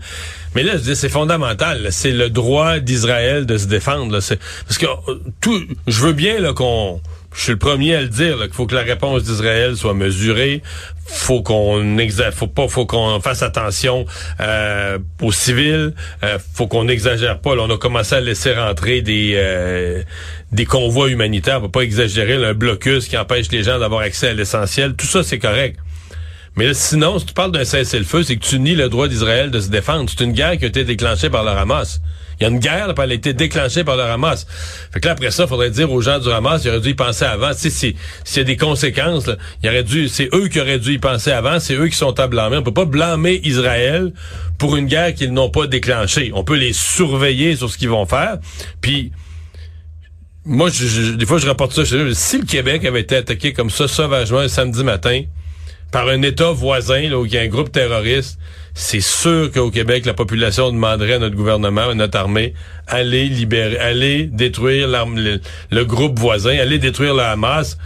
Mais 0.55 0.63
là, 0.63 0.73
je 0.73 0.81
dis, 0.81 0.95
c'est 0.95 1.09
fondamental. 1.09 1.87
C'est 1.91 2.11
le 2.11 2.29
droit 2.31 2.79
d'Israël 2.79 3.45
de 3.45 3.57
se 3.57 3.67
défendre. 3.67 4.11
là. 4.11 4.19
Parce 4.67 4.77
que 4.79 4.85
euh, 4.87 5.19
tout, 5.41 5.61
je 5.85 6.01
veux 6.01 6.13
bien 6.13 6.53
qu'on, 6.53 6.99
je 7.37 7.43
suis 7.43 7.51
le 7.51 7.59
premier 7.59 7.95
à 7.95 8.01
le 8.01 8.07
dire, 8.07 8.37
qu'il 8.39 8.53
faut 8.53 8.65
que 8.65 8.73
la 8.73 8.81
réponse 8.81 9.23
d'Israël 9.23 9.77
soit 9.77 9.93
mesurée. 9.93 10.63
Faut 11.05 11.43
qu'on 11.43 11.85
faut 12.33 12.47
pas, 12.47 12.67
faut 12.67 12.87
qu'on 12.87 13.21
fasse 13.21 13.43
attention 13.43 14.07
euh, 14.41 14.97
aux 15.21 15.31
civils. 15.31 15.93
Euh, 16.23 16.39
faut 16.55 16.67
qu'on 16.67 16.85
n'exagère 16.85 17.39
pas. 17.39 17.55
Là, 17.55 17.61
on 17.67 17.73
a 17.73 17.77
commencé 17.77 18.15
à 18.15 18.21
laisser 18.21 18.53
rentrer 18.53 19.01
des 19.03 19.35
euh, 19.37 20.01
des 20.51 20.65
convois 20.65 21.09
humanitaires. 21.09 21.59
On 21.59 21.61
va 21.61 21.69
pas 21.69 21.81
exagérer. 21.81 22.37
là, 22.37 22.49
un 22.49 22.53
blocus 22.55 23.07
qui 23.07 23.17
empêche 23.17 23.51
les 23.51 23.61
gens 23.61 23.77
d'avoir 23.77 24.01
accès 24.01 24.29
à 24.29 24.33
l'essentiel. 24.33 24.95
Tout 24.95 25.05
ça, 25.05 25.21
c'est 25.21 25.39
correct. 25.39 25.77
Mais 26.57 26.65
là, 26.65 26.73
sinon, 26.73 27.19
si 27.19 27.25
tu 27.27 27.33
parles 27.33 27.51
d'un 27.51 27.63
cessez-le-feu, 27.63 28.23
c'est 28.23 28.35
que 28.35 28.43
tu 28.45 28.59
nies 28.59 28.75
le 28.75 28.89
droit 28.89 29.07
d'Israël 29.07 29.51
de 29.51 29.59
se 29.59 29.69
défendre. 29.69 30.09
C'est 30.09 30.23
une 30.23 30.31
guerre 30.33 30.57
qui 30.57 30.65
a 30.65 30.67
été 30.67 30.83
déclenchée 30.83 31.29
par 31.29 31.43
le 31.43 31.51
Hamas. 31.51 32.01
Il 32.39 32.43
y 32.43 32.45
a 32.45 32.49
une 32.49 32.59
guerre, 32.59 32.87
là, 32.87 32.93
a 32.95 33.13
été 33.13 33.33
déclenchée 33.33 33.83
par 33.83 33.95
le 33.95 34.03
Hamas. 34.03 34.45
Fait 34.91 34.99
que 34.99 35.05
là, 35.07 35.13
après 35.13 35.31
ça, 35.31 35.43
il 35.43 35.49
faudrait 35.49 35.69
dire 35.71 35.91
aux 35.91 36.01
gens 36.01 36.19
du 36.19 36.29
Hamas, 36.29 36.63
ils 36.63 36.69
auraient 36.69 36.79
dû 36.81 36.89
y 36.89 36.93
penser 36.93 37.25
avant. 37.25 37.51
Tu 37.53 37.61
sais, 37.61 37.69
si- 37.69 37.95
s'il 38.23 38.37
y 38.37 38.41
a 38.41 38.43
des 38.43 38.57
conséquences, 38.57 39.27
là, 39.27 39.37
il 39.63 39.69
aurait 39.69 39.83
dû, 39.83 40.07
c'est 40.07 40.29
eux 40.33 40.47
qui 40.47 40.59
auraient 40.59 40.77
dû 40.79 40.93
y 40.93 40.97
penser 40.99 41.31
avant, 41.31 41.59
c'est 41.59 41.75
eux 41.75 41.87
qui 41.87 41.95
sont 41.95 42.19
à 42.19 42.27
blâmer. 42.27 42.57
On 42.57 42.63
peut 42.63 42.73
pas 42.73 42.85
blâmer 42.85 43.39
Israël 43.43 44.11
pour 44.59 44.75
une 44.77 44.85
guerre 44.87 45.13
qu'ils 45.15 45.33
n'ont 45.33 45.49
pas 45.49 45.65
déclenchée. 45.67 46.31
On 46.33 46.43
peut 46.43 46.57
les 46.57 46.73
surveiller 46.73 47.55
sur 47.55 47.69
ce 47.71 47.77
qu'ils 47.77 47.89
vont 47.89 48.05
faire, 48.05 48.37
puis 48.81 49.11
moi, 50.45 50.69
je, 50.69 50.85
je- 50.87 51.11
des 51.13 51.25
fois, 51.25 51.37
je 51.39 51.47
rapporte 51.47 51.73
ça 51.73 51.85
chez 51.85 51.95
eux. 51.97 52.13
Si 52.13 52.37
le 52.39 52.45
Québec 52.45 52.85
avait 52.85 53.01
été 53.01 53.15
attaqué 53.15 53.51
comme 53.53 53.69
ça 53.69 53.87
sauvagement 53.87 54.39
un 54.39 54.47
samedi 54.47 54.83
matin 54.83 55.23
par 55.91 56.07
un 56.09 56.21
État 56.21 56.51
voisin, 56.51 57.09
là, 57.09 57.19
où 57.19 57.25
il 57.25 57.33
y 57.33 57.37
a 57.37 57.41
un 57.41 57.47
groupe 57.47 57.71
terroriste, 57.71 58.39
c'est 58.73 59.01
sûr 59.01 59.51
qu'au 59.51 59.71
Québec, 59.71 60.05
la 60.05 60.13
population 60.13 60.71
demanderait 60.71 61.13
à 61.13 61.19
notre 61.19 61.35
gouvernement, 61.35 61.89
à 61.89 61.93
notre 61.95 62.17
armée, 62.17 62.53
aller 62.85 63.27
libérer, 63.27 63.77
aller 63.79 64.25
détruire 64.25 64.87
le, 64.87 65.83
groupe 65.83 66.19
voisin, 66.19 66.57
aller 66.59 66.77
détruire 66.77 67.15
le 67.15 67.23
Hamas. 67.23 67.77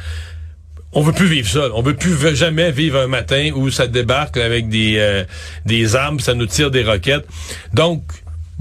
On 0.92 1.02
veut 1.02 1.14
plus 1.14 1.28
vivre 1.28 1.48
ça. 1.48 1.70
On 1.74 1.82
veut 1.82 1.96
plus 1.96 2.36
jamais 2.36 2.72
vivre 2.72 3.00
un 3.00 3.08
matin 3.08 3.52
où 3.56 3.70
ça 3.70 3.88
débarque 3.88 4.36
avec 4.36 4.68
des 4.68 4.98
euh, 4.98 5.24
des 5.66 5.96
armes, 5.96 6.20
ça 6.20 6.34
nous 6.34 6.48
tire 6.48 6.70
des 6.70 6.84
roquettes. 6.84 7.26
Donc, 7.74 8.04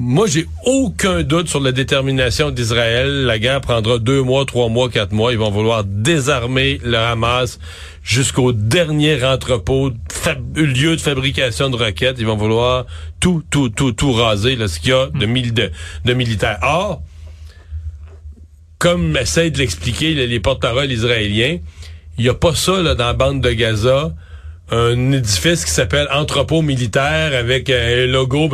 moi, 0.00 0.26
j'ai 0.26 0.46
aucun 0.64 1.22
doute 1.22 1.48
sur 1.48 1.60
la 1.60 1.72
détermination 1.72 2.50
d'Israël. 2.50 3.24
La 3.26 3.38
guerre 3.38 3.60
prendra 3.60 3.98
deux 3.98 4.22
mois, 4.22 4.46
trois 4.46 4.70
mois, 4.70 4.88
quatre 4.88 5.12
mois. 5.12 5.30
Ils 5.30 5.38
vont 5.38 5.50
vouloir 5.50 5.84
désarmer 5.84 6.80
le 6.82 6.96
Hamas 6.96 7.58
jusqu'au 8.02 8.52
dernier 8.52 9.22
entrepôt, 9.22 9.90
lieu 10.54 10.96
de 10.96 11.00
fabrication 11.00 11.68
de 11.68 11.76
roquettes. 11.76 12.16
Ils 12.18 12.24
vont 12.26 12.38
vouloir 12.38 12.86
tout, 13.20 13.42
tout, 13.50 13.68
tout, 13.68 13.92
tout 13.92 14.12
raser, 14.12 14.56
là, 14.56 14.68
ce 14.68 14.80
qu'il 14.80 14.88
y 14.88 14.92
a 14.94 15.08
de, 15.08 15.26
mil- 15.26 15.52
de, 15.52 15.70
de 16.06 16.12
militaires. 16.14 16.58
Or, 16.62 17.02
comme 18.78 19.18
essaient 19.18 19.50
de 19.50 19.58
l'expliquer 19.58 20.14
les, 20.14 20.26
les 20.26 20.40
porte-paroles 20.40 20.90
israéliens, 20.90 21.58
il 22.16 22.24
n'y 22.24 22.30
a 22.30 22.34
pas 22.34 22.54
ça 22.54 22.80
là, 22.80 22.94
dans 22.94 23.04
la 23.04 23.12
bande 23.12 23.42
de 23.42 23.50
Gaza, 23.50 24.14
un 24.70 25.12
édifice 25.12 25.66
qui 25.66 25.70
s'appelle 25.72 26.08
entrepôt 26.10 26.62
militaire 26.62 27.38
avec 27.38 27.68
euh, 27.68 28.04
un 28.04 28.06
logo. 28.10 28.48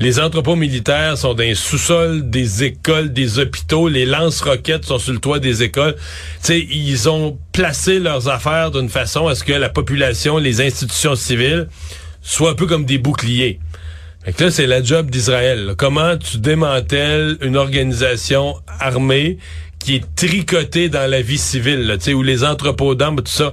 Les 0.00 0.18
entrepôts 0.18 0.56
militaires 0.56 1.16
sont 1.16 1.34
dans 1.34 1.44
les 1.44 1.54
sous-sols 1.54 2.28
des 2.28 2.64
écoles, 2.64 3.12
des 3.12 3.38
hôpitaux. 3.38 3.88
Les 3.88 4.04
lance-roquettes 4.04 4.84
sont 4.84 4.98
sur 4.98 5.12
le 5.12 5.20
toit 5.20 5.38
des 5.38 5.62
écoles. 5.62 5.94
Sais, 6.40 6.60
ils 6.60 7.08
ont 7.08 7.38
placé 7.52 8.00
leurs 8.00 8.28
affaires 8.28 8.72
d'une 8.72 8.88
façon 8.88 9.28
à 9.28 9.36
ce 9.36 9.44
que 9.44 9.52
la 9.52 9.68
population, 9.68 10.38
les 10.38 10.60
institutions 10.60 11.14
civiles 11.14 11.68
soient 12.22 12.50
un 12.50 12.54
peu 12.54 12.66
comme 12.66 12.84
des 12.84 12.98
boucliers. 12.98 13.60
Fait 14.24 14.32
que 14.32 14.44
là, 14.44 14.50
c'est 14.50 14.66
la 14.66 14.82
job 14.82 15.10
d'Israël. 15.10 15.74
Comment 15.76 16.16
tu 16.16 16.38
démantèles 16.38 17.36
une 17.40 17.56
organisation 17.56 18.56
armée 18.80 19.38
qui 19.78 19.96
est 19.96 20.14
tricotée 20.16 20.88
dans 20.88 21.08
la 21.08 21.20
vie 21.20 21.38
civile, 21.38 21.86
là, 21.86 21.96
où 22.14 22.22
les 22.22 22.42
entrepôts 22.42 22.94
d'armes, 22.94 23.16
tout 23.16 23.26
ça. 23.26 23.52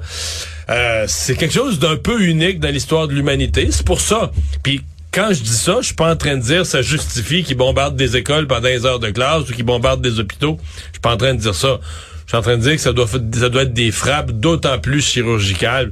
Euh, 0.69 1.03
c'est 1.07 1.35
quelque 1.35 1.53
chose 1.53 1.77
d'un 1.77 1.97
peu 1.97 2.21
unique 2.21 2.61
dans 2.61 2.69
l'histoire 2.69 3.09
de 3.09 3.13
l'humanité. 3.13 3.67
C'est 3.69 3.85
pour 3.85 3.99
ça. 3.99 4.31
Puis 4.63 4.81
quand 5.13 5.33
je 5.33 5.41
dis 5.41 5.49
ça, 5.49 5.77
je 5.81 5.87
suis 5.87 5.95
pas 5.95 6.11
en 6.11 6.15
train 6.15 6.37
de 6.37 6.41
dire 6.41 6.65
ça 6.65 6.81
justifie 6.81 7.43
qu'ils 7.43 7.57
bombardent 7.57 7.97
des 7.97 8.15
écoles 8.15 8.47
pendant 8.47 8.67
les 8.67 8.85
heures 8.85 8.99
de 8.99 9.09
classe 9.09 9.49
ou 9.49 9.53
qu'ils 9.53 9.65
bombardent 9.65 10.01
des 10.01 10.19
hôpitaux. 10.19 10.57
Je 10.87 10.93
suis 10.93 11.01
pas 11.01 11.13
en 11.13 11.17
train 11.17 11.33
de 11.33 11.39
dire 11.39 11.55
ça. 11.55 11.79
Je 12.25 12.29
suis 12.29 12.37
en 12.37 12.41
train 12.41 12.57
de 12.57 12.61
dire 12.61 12.75
que 12.75 12.81
ça 12.81 12.93
doit, 12.93 13.07
ça 13.07 13.49
doit 13.49 13.63
être 13.63 13.73
des 13.73 13.91
frappes 13.91 14.31
d'autant 14.31 14.79
plus 14.79 15.01
chirurgicales. 15.01 15.91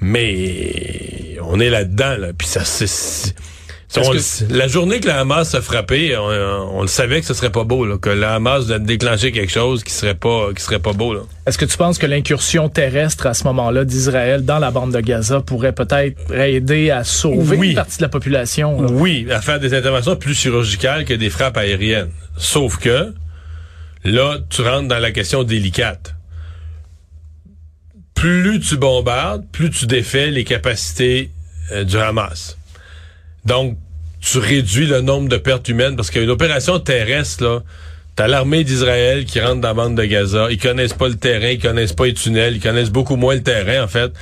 Mais 0.00 1.38
on 1.42 1.60
est 1.60 1.70
là-dedans, 1.70 2.16
là. 2.18 2.28
Puis 2.36 2.48
ça, 2.48 2.64
c'est... 2.64 3.34
on 3.96 4.12
le- 4.12 4.56
la 4.56 4.66
journée 4.68 5.00
que 5.00 5.06
la 5.06 5.20
Hamas 5.20 5.54
a 5.54 5.62
frappé, 5.62 6.16
on, 6.16 6.22
on 6.78 6.82
le 6.82 6.88
savait 6.88 7.20
que 7.20 7.26
ce 7.26 7.34
serait 7.34 7.50
pas 7.52 7.64
beau, 7.64 7.86
là, 7.86 7.96
que 7.98 8.10
la 8.10 8.34
Hamas 8.34 8.70
a 8.70 8.78
déclenché 8.78 9.32
quelque 9.32 9.52
chose 9.52 9.84
qui 9.84 9.92
serait 9.92 10.14
pas, 10.16 10.48
qui 10.54 10.62
serait 10.62 10.80
pas 10.80 10.92
beau. 10.92 11.14
Est-ce 11.46 11.56
que 11.56 11.64
tu 11.64 11.76
penses 11.76 11.96
que 11.98 12.06
l'incursion 12.06 12.68
terrestre 12.68 13.26
à 13.26 13.34
ce 13.34 13.44
moment-là 13.44 13.84
d'Israël 13.84 14.44
dans 14.44 14.58
la 14.58 14.70
bande 14.70 14.92
de 14.92 15.00
Gaza 15.00 15.40
pourrait 15.40 15.72
peut-être 15.72 16.32
aider 16.34 16.90
à 16.90 17.04
sauver 17.04 17.56
Oui. 17.56 17.68
une 17.70 17.74
partie 17.76 17.98
de 17.98 18.02
la 18.02 18.08
population? 18.08 18.82
là? 18.82 18.88
Oui, 18.90 19.26
à 19.30 19.40
faire 19.40 19.60
des 19.60 19.72
interventions 19.72 20.16
plus 20.16 20.34
chirurgicales 20.34 21.04
que 21.04 21.14
des 21.14 21.30
frappes 21.30 21.56
aériennes. 21.56 22.10
Sauf 22.36 22.78
que 22.78 23.14
là, 24.04 24.38
tu 24.50 24.62
rentres 24.62 24.88
dans 24.88 24.98
la 24.98 25.12
question 25.12 25.42
délicate. 25.44 26.14
Plus 28.14 28.60
tu 28.60 28.76
bombardes, 28.76 29.44
plus 29.52 29.70
tu 29.70 29.86
défais 29.86 30.30
les 30.30 30.44
capacités 30.44 31.30
euh, 31.72 31.84
du 31.84 31.96
Hamas. 31.98 32.56
Donc, 33.46 33.76
tu 34.20 34.38
réduis 34.38 34.86
le 34.86 35.00
nombre 35.00 35.28
de 35.28 35.36
pertes 35.36 35.68
humaines 35.68 35.96
parce 35.96 36.10
qu'une 36.10 36.30
opération 36.30 36.78
terrestre, 36.80 37.44
là, 37.44 37.62
t'as 38.16 38.26
l'armée 38.26 38.64
d'Israël 38.64 39.24
qui 39.24 39.40
rentre 39.40 39.60
dans 39.60 39.68
la 39.68 39.74
bande 39.74 39.94
de 39.96 40.04
Gaza. 40.04 40.48
Ils 40.50 40.58
connaissent 40.58 40.94
pas 40.94 41.08
le 41.08 41.16
terrain, 41.16 41.48
ils 41.48 41.60
connaissent 41.60 41.92
pas 41.92 42.06
les 42.06 42.14
tunnels, 42.14 42.56
ils 42.56 42.60
connaissent 42.60 42.90
beaucoup 42.90 43.16
moins 43.16 43.34
le 43.34 43.42
terrain, 43.42 43.84
en 43.84 43.88
fait. 43.88 44.12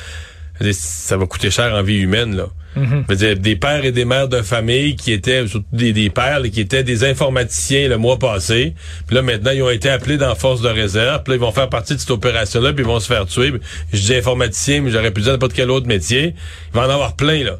Ça 0.72 1.16
va 1.16 1.26
coûter 1.26 1.50
cher 1.50 1.74
en 1.74 1.82
vie 1.82 1.98
humaine, 1.98 2.37
là. 2.37 2.48
Je 2.76 2.80
veux 3.08 3.16
dire, 3.16 3.37
des 3.37 3.54
pères 3.54 3.84
et 3.84 3.92
des 3.92 4.04
mères 4.04 4.28
de 4.28 4.42
famille 4.42 4.96
qui 4.96 5.12
étaient, 5.12 5.46
surtout 5.46 5.64
des, 5.72 5.92
des 5.92 6.10
pères, 6.10 6.40
là, 6.40 6.48
qui 6.48 6.60
étaient 6.60 6.82
des 6.82 7.04
informaticiens 7.04 7.88
le 7.88 7.98
mois 7.98 8.18
passé. 8.18 8.74
Puis 9.06 9.14
là, 9.14 9.22
maintenant, 9.22 9.52
ils 9.52 9.62
ont 9.62 9.70
été 9.70 9.88
appelés 9.88 10.16
dans 10.16 10.28
la 10.28 10.34
force 10.34 10.60
de 10.60 10.68
réserve. 10.68 11.22
Puis 11.22 11.30
là, 11.32 11.37
ils 11.37 11.40
vont 11.40 11.52
faire 11.52 11.68
partie 11.68 11.94
de 11.94 12.00
cette 12.00 12.10
opération-là, 12.10 12.72
puis 12.72 12.82
ils 12.82 12.87
vont 12.87 12.98
se 12.98 13.06
faire 13.06 13.26
tuer. 13.26 13.52
Je 13.92 14.00
dis 14.00 14.14
informaticien, 14.16 14.80
mais 14.80 14.90
j'aurais 14.90 15.12
pu 15.12 15.20
dire 15.20 15.32
n'importe 15.32 15.52
quel 15.52 15.70
autre 15.70 15.87
métier. 15.87 16.34
Il 16.72 16.76
va 16.76 16.87
en 16.88 16.90
avoir 16.90 17.14
plein, 17.14 17.44
là. 17.44 17.58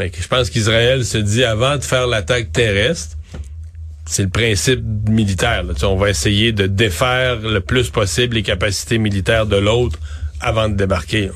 Fait 0.00 0.08
que 0.08 0.22
je 0.22 0.28
pense 0.28 0.48
qu'Israël 0.48 1.04
se 1.04 1.18
dit, 1.18 1.44
avant 1.44 1.76
de 1.76 1.82
faire 1.82 2.06
l'attaque 2.06 2.52
terrestre, 2.52 3.18
c'est 4.06 4.22
le 4.22 4.30
principe 4.30 4.82
militaire. 5.10 5.62
Là. 5.62 5.74
Tu 5.74 5.80
sais, 5.80 5.84
on 5.84 5.96
va 5.96 6.08
essayer 6.08 6.52
de 6.52 6.66
défaire 6.66 7.36
le 7.36 7.60
plus 7.60 7.90
possible 7.90 8.36
les 8.36 8.42
capacités 8.42 8.96
militaires 8.96 9.44
de 9.44 9.58
l'autre 9.58 9.98
avant 10.40 10.70
de 10.70 10.74
débarquer. 10.74 11.26
là. 11.26 11.32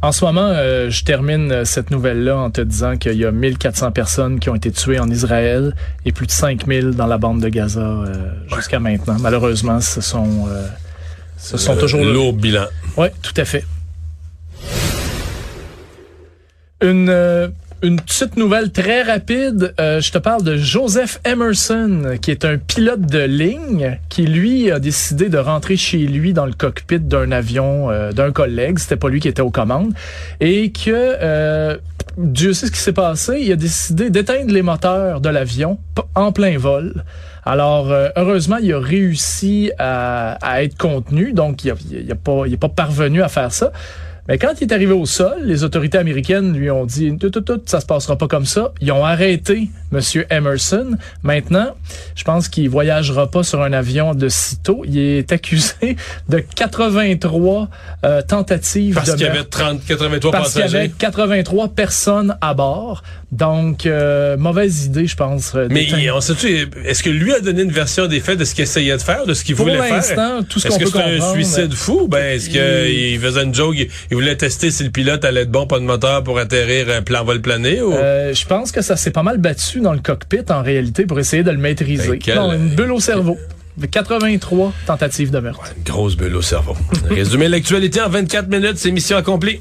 En 0.00 0.12
ce 0.12 0.24
moment, 0.24 0.46
euh, 0.46 0.90
je 0.90 1.02
termine 1.02 1.50
euh, 1.50 1.64
cette 1.64 1.90
nouvelle-là 1.90 2.38
en 2.38 2.52
te 2.52 2.60
disant 2.60 2.96
qu'il 2.98 3.16
y 3.16 3.24
a 3.24 3.32
1400 3.32 3.90
personnes 3.90 4.38
qui 4.38 4.48
ont 4.48 4.54
été 4.54 4.70
tuées 4.70 5.00
en 5.00 5.10
Israël 5.10 5.74
et 6.04 6.12
plus 6.12 6.26
de 6.26 6.30
5000 6.30 6.90
dans 6.90 7.08
la 7.08 7.18
bande 7.18 7.40
de 7.40 7.48
Gaza 7.48 7.80
euh, 7.80 8.30
jusqu'à 8.54 8.78
maintenant. 8.78 9.16
Malheureusement, 9.18 9.80
ce 9.80 10.00
sont, 10.00 10.46
euh, 10.48 10.68
ce 11.36 11.56
sont 11.56 11.76
toujours 11.76 12.04
lourd 12.04 12.32
bilan. 12.32 12.66
Oui, 12.96 13.08
tout 13.22 13.34
à 13.36 13.44
fait. 13.44 13.64
Une, 16.80 17.52
une 17.84 18.00
petite 18.00 18.38
nouvelle 18.38 18.72
très 18.72 19.02
rapide. 19.02 19.74
Euh, 19.78 20.00
je 20.00 20.10
te 20.10 20.16
parle 20.16 20.42
de 20.42 20.56
Joseph 20.56 21.20
Emerson, 21.26 22.16
qui 22.20 22.30
est 22.30 22.46
un 22.46 22.56
pilote 22.56 23.02
de 23.02 23.18
ligne, 23.18 23.98
qui 24.08 24.26
lui 24.26 24.70
a 24.70 24.78
décidé 24.78 25.28
de 25.28 25.36
rentrer 25.36 25.76
chez 25.76 25.98
lui 25.98 26.32
dans 26.32 26.46
le 26.46 26.54
cockpit 26.54 26.98
d'un 26.98 27.30
avion 27.30 27.90
euh, 27.90 28.12
d'un 28.12 28.32
collègue. 28.32 28.78
C'était 28.78 28.96
pas 28.96 29.10
lui 29.10 29.20
qui 29.20 29.28
était 29.28 29.42
aux 29.42 29.50
commandes. 29.50 29.92
Et 30.40 30.72
que, 30.72 30.90
euh, 30.90 31.76
Dieu 32.16 32.54
sait 32.54 32.66
ce 32.66 32.72
qui 32.72 32.78
s'est 32.78 32.92
passé, 32.92 33.40
il 33.42 33.52
a 33.52 33.56
décidé 33.56 34.08
d'éteindre 34.08 34.52
les 34.52 34.62
moteurs 34.62 35.20
de 35.20 35.28
l'avion 35.28 35.78
en 36.14 36.32
plein 36.32 36.56
vol. 36.56 37.04
Alors, 37.44 37.92
euh, 37.92 38.08
heureusement, 38.16 38.56
il 38.56 38.72
a 38.72 38.80
réussi 38.80 39.72
à, 39.78 40.62
être 40.62 40.78
contenu, 40.78 41.32
donc 41.32 41.64
il 41.64 41.70
a 41.70 42.14
pas, 42.14 42.44
pas 42.58 42.68
parvenu 42.68 43.22
à 43.22 43.28
faire 43.28 43.52
ça. 43.52 43.72
Mais 44.26 44.38
quand 44.38 44.52
il 44.60 44.64
est 44.64 44.72
arrivé 44.72 44.92
au 44.92 45.04
sol, 45.04 45.42
les 45.42 45.64
autorités 45.64 45.98
américaines 45.98 46.56
lui 46.56 46.70
ont 46.70 46.86
dit 46.86 47.14
tout, 47.18 47.28
tout, 47.28 47.42
tout, 47.42 47.60
ça 47.66 47.80
se 47.80 47.86
passera 47.86 48.16
pas 48.16 48.26
comme 48.26 48.46
ça. 48.46 48.72
Ils 48.80 48.90
ont 48.90 49.04
arrêté 49.04 49.68
Monsieur 49.92 50.26
Emerson. 50.30 50.96
Maintenant, 51.22 51.76
je 52.14 52.24
pense 52.24 52.48
qu'il 52.48 52.70
voyagera 52.70 53.30
pas 53.30 53.42
sur 53.42 53.60
un 53.60 53.74
avion 53.74 54.14
de 54.14 54.28
sitôt. 54.30 54.82
Il 54.86 54.98
est 54.98 55.30
accusé 55.30 55.96
de 56.30 56.38
83 56.38 57.68
euh, 58.04 58.22
tentatives 58.22 58.94
Parce 58.94 59.10
de 59.10 59.12
qu'il 59.12 59.22
y 59.22 59.26
avait 59.26 59.38
meurtre. 59.40 59.58
30, 59.58 59.84
83 59.84 60.32
Parce 60.32 60.52
qu'il 60.52 60.60
y 60.60 60.64
avait 60.64 60.88
passagers. 60.88 60.94
83 60.98 61.68
personnes 61.68 62.36
à 62.40 62.54
bord. 62.54 63.02
Donc, 63.34 63.84
euh, 63.84 64.36
mauvaise 64.36 64.84
idée, 64.86 65.06
je 65.08 65.16
pense. 65.16 65.52
euh, 65.56 65.66
Mais 65.68 65.84
il- 65.84 66.10
on 66.12 66.20
sait-tu, 66.20 66.68
est-ce 66.84 67.02
que 67.02 67.10
lui 67.10 67.32
a 67.32 67.40
donné 67.40 67.62
une 67.62 67.72
version 67.72 68.06
des 68.06 68.20
faits 68.20 68.38
de 68.38 68.44
ce 68.44 68.54
qu'il 68.54 68.62
essayait 68.62 68.96
de 68.96 69.02
faire, 69.02 69.26
de 69.26 69.34
ce 69.34 69.42
qu'il 69.42 69.56
voulait 69.56 69.76
faire? 69.76 69.94
l'instant, 69.96 70.42
tout 70.48 70.60
ce 70.60 70.68
Est-ce 70.68 70.76
qu'on 70.78 70.84
que 70.84 70.90
peut 70.90 70.98
c'est 70.98 71.24
un 71.24 71.32
suicide 71.32 71.74
fou? 71.74 72.06
Ben, 72.08 72.36
est-ce 72.36 72.48
qu'il 72.48 73.18
faisait 73.18 73.42
une 73.42 73.52
joke, 73.54 73.74
il, 73.76 73.88
il 74.10 74.14
voulait 74.14 74.36
tester 74.36 74.70
si 74.70 74.84
le 74.84 74.90
pilote 74.90 75.24
allait 75.24 75.42
être 75.42 75.50
bon, 75.50 75.66
pas 75.66 75.80
de 75.80 75.84
moteur 75.84 76.22
pour 76.22 76.38
atterrir 76.38 76.88
un 76.90 77.02
plan 77.02 77.24
vol 77.24 77.40
plané 77.40 77.82
ou? 77.82 77.92
Euh, 77.92 78.32
je 78.32 78.46
pense 78.46 78.70
que 78.70 78.82
ça 78.82 78.94
s'est 78.96 79.10
pas 79.10 79.24
mal 79.24 79.38
battu 79.38 79.80
dans 79.80 79.92
le 79.94 79.98
cockpit 80.00 80.38
en 80.50 80.62
réalité 80.62 81.04
pour 81.04 81.18
essayer 81.18 81.42
de 81.42 81.50
le 81.50 81.58
maîtriser. 81.58 82.08
Ben, 82.10 82.18
quel- 82.20 82.36
Non, 82.36 82.52
une 82.52 82.68
bulle 82.68 82.92
au 82.92 83.00
cerveau. 83.00 83.36
83 83.90 84.72
tentatives 84.86 85.32
de 85.32 85.40
meurtre. 85.40 85.64
Une 85.76 85.82
grosse 85.82 86.16
bulle 86.16 86.36
au 86.36 86.42
cerveau. 86.42 86.76
Résumer 87.10 87.48
l'actualité 87.48 88.00
en 88.00 88.08
24 88.08 88.48
minutes, 88.48 88.76
c'est 88.76 88.92
mission 88.92 89.16
accomplie. 89.16 89.60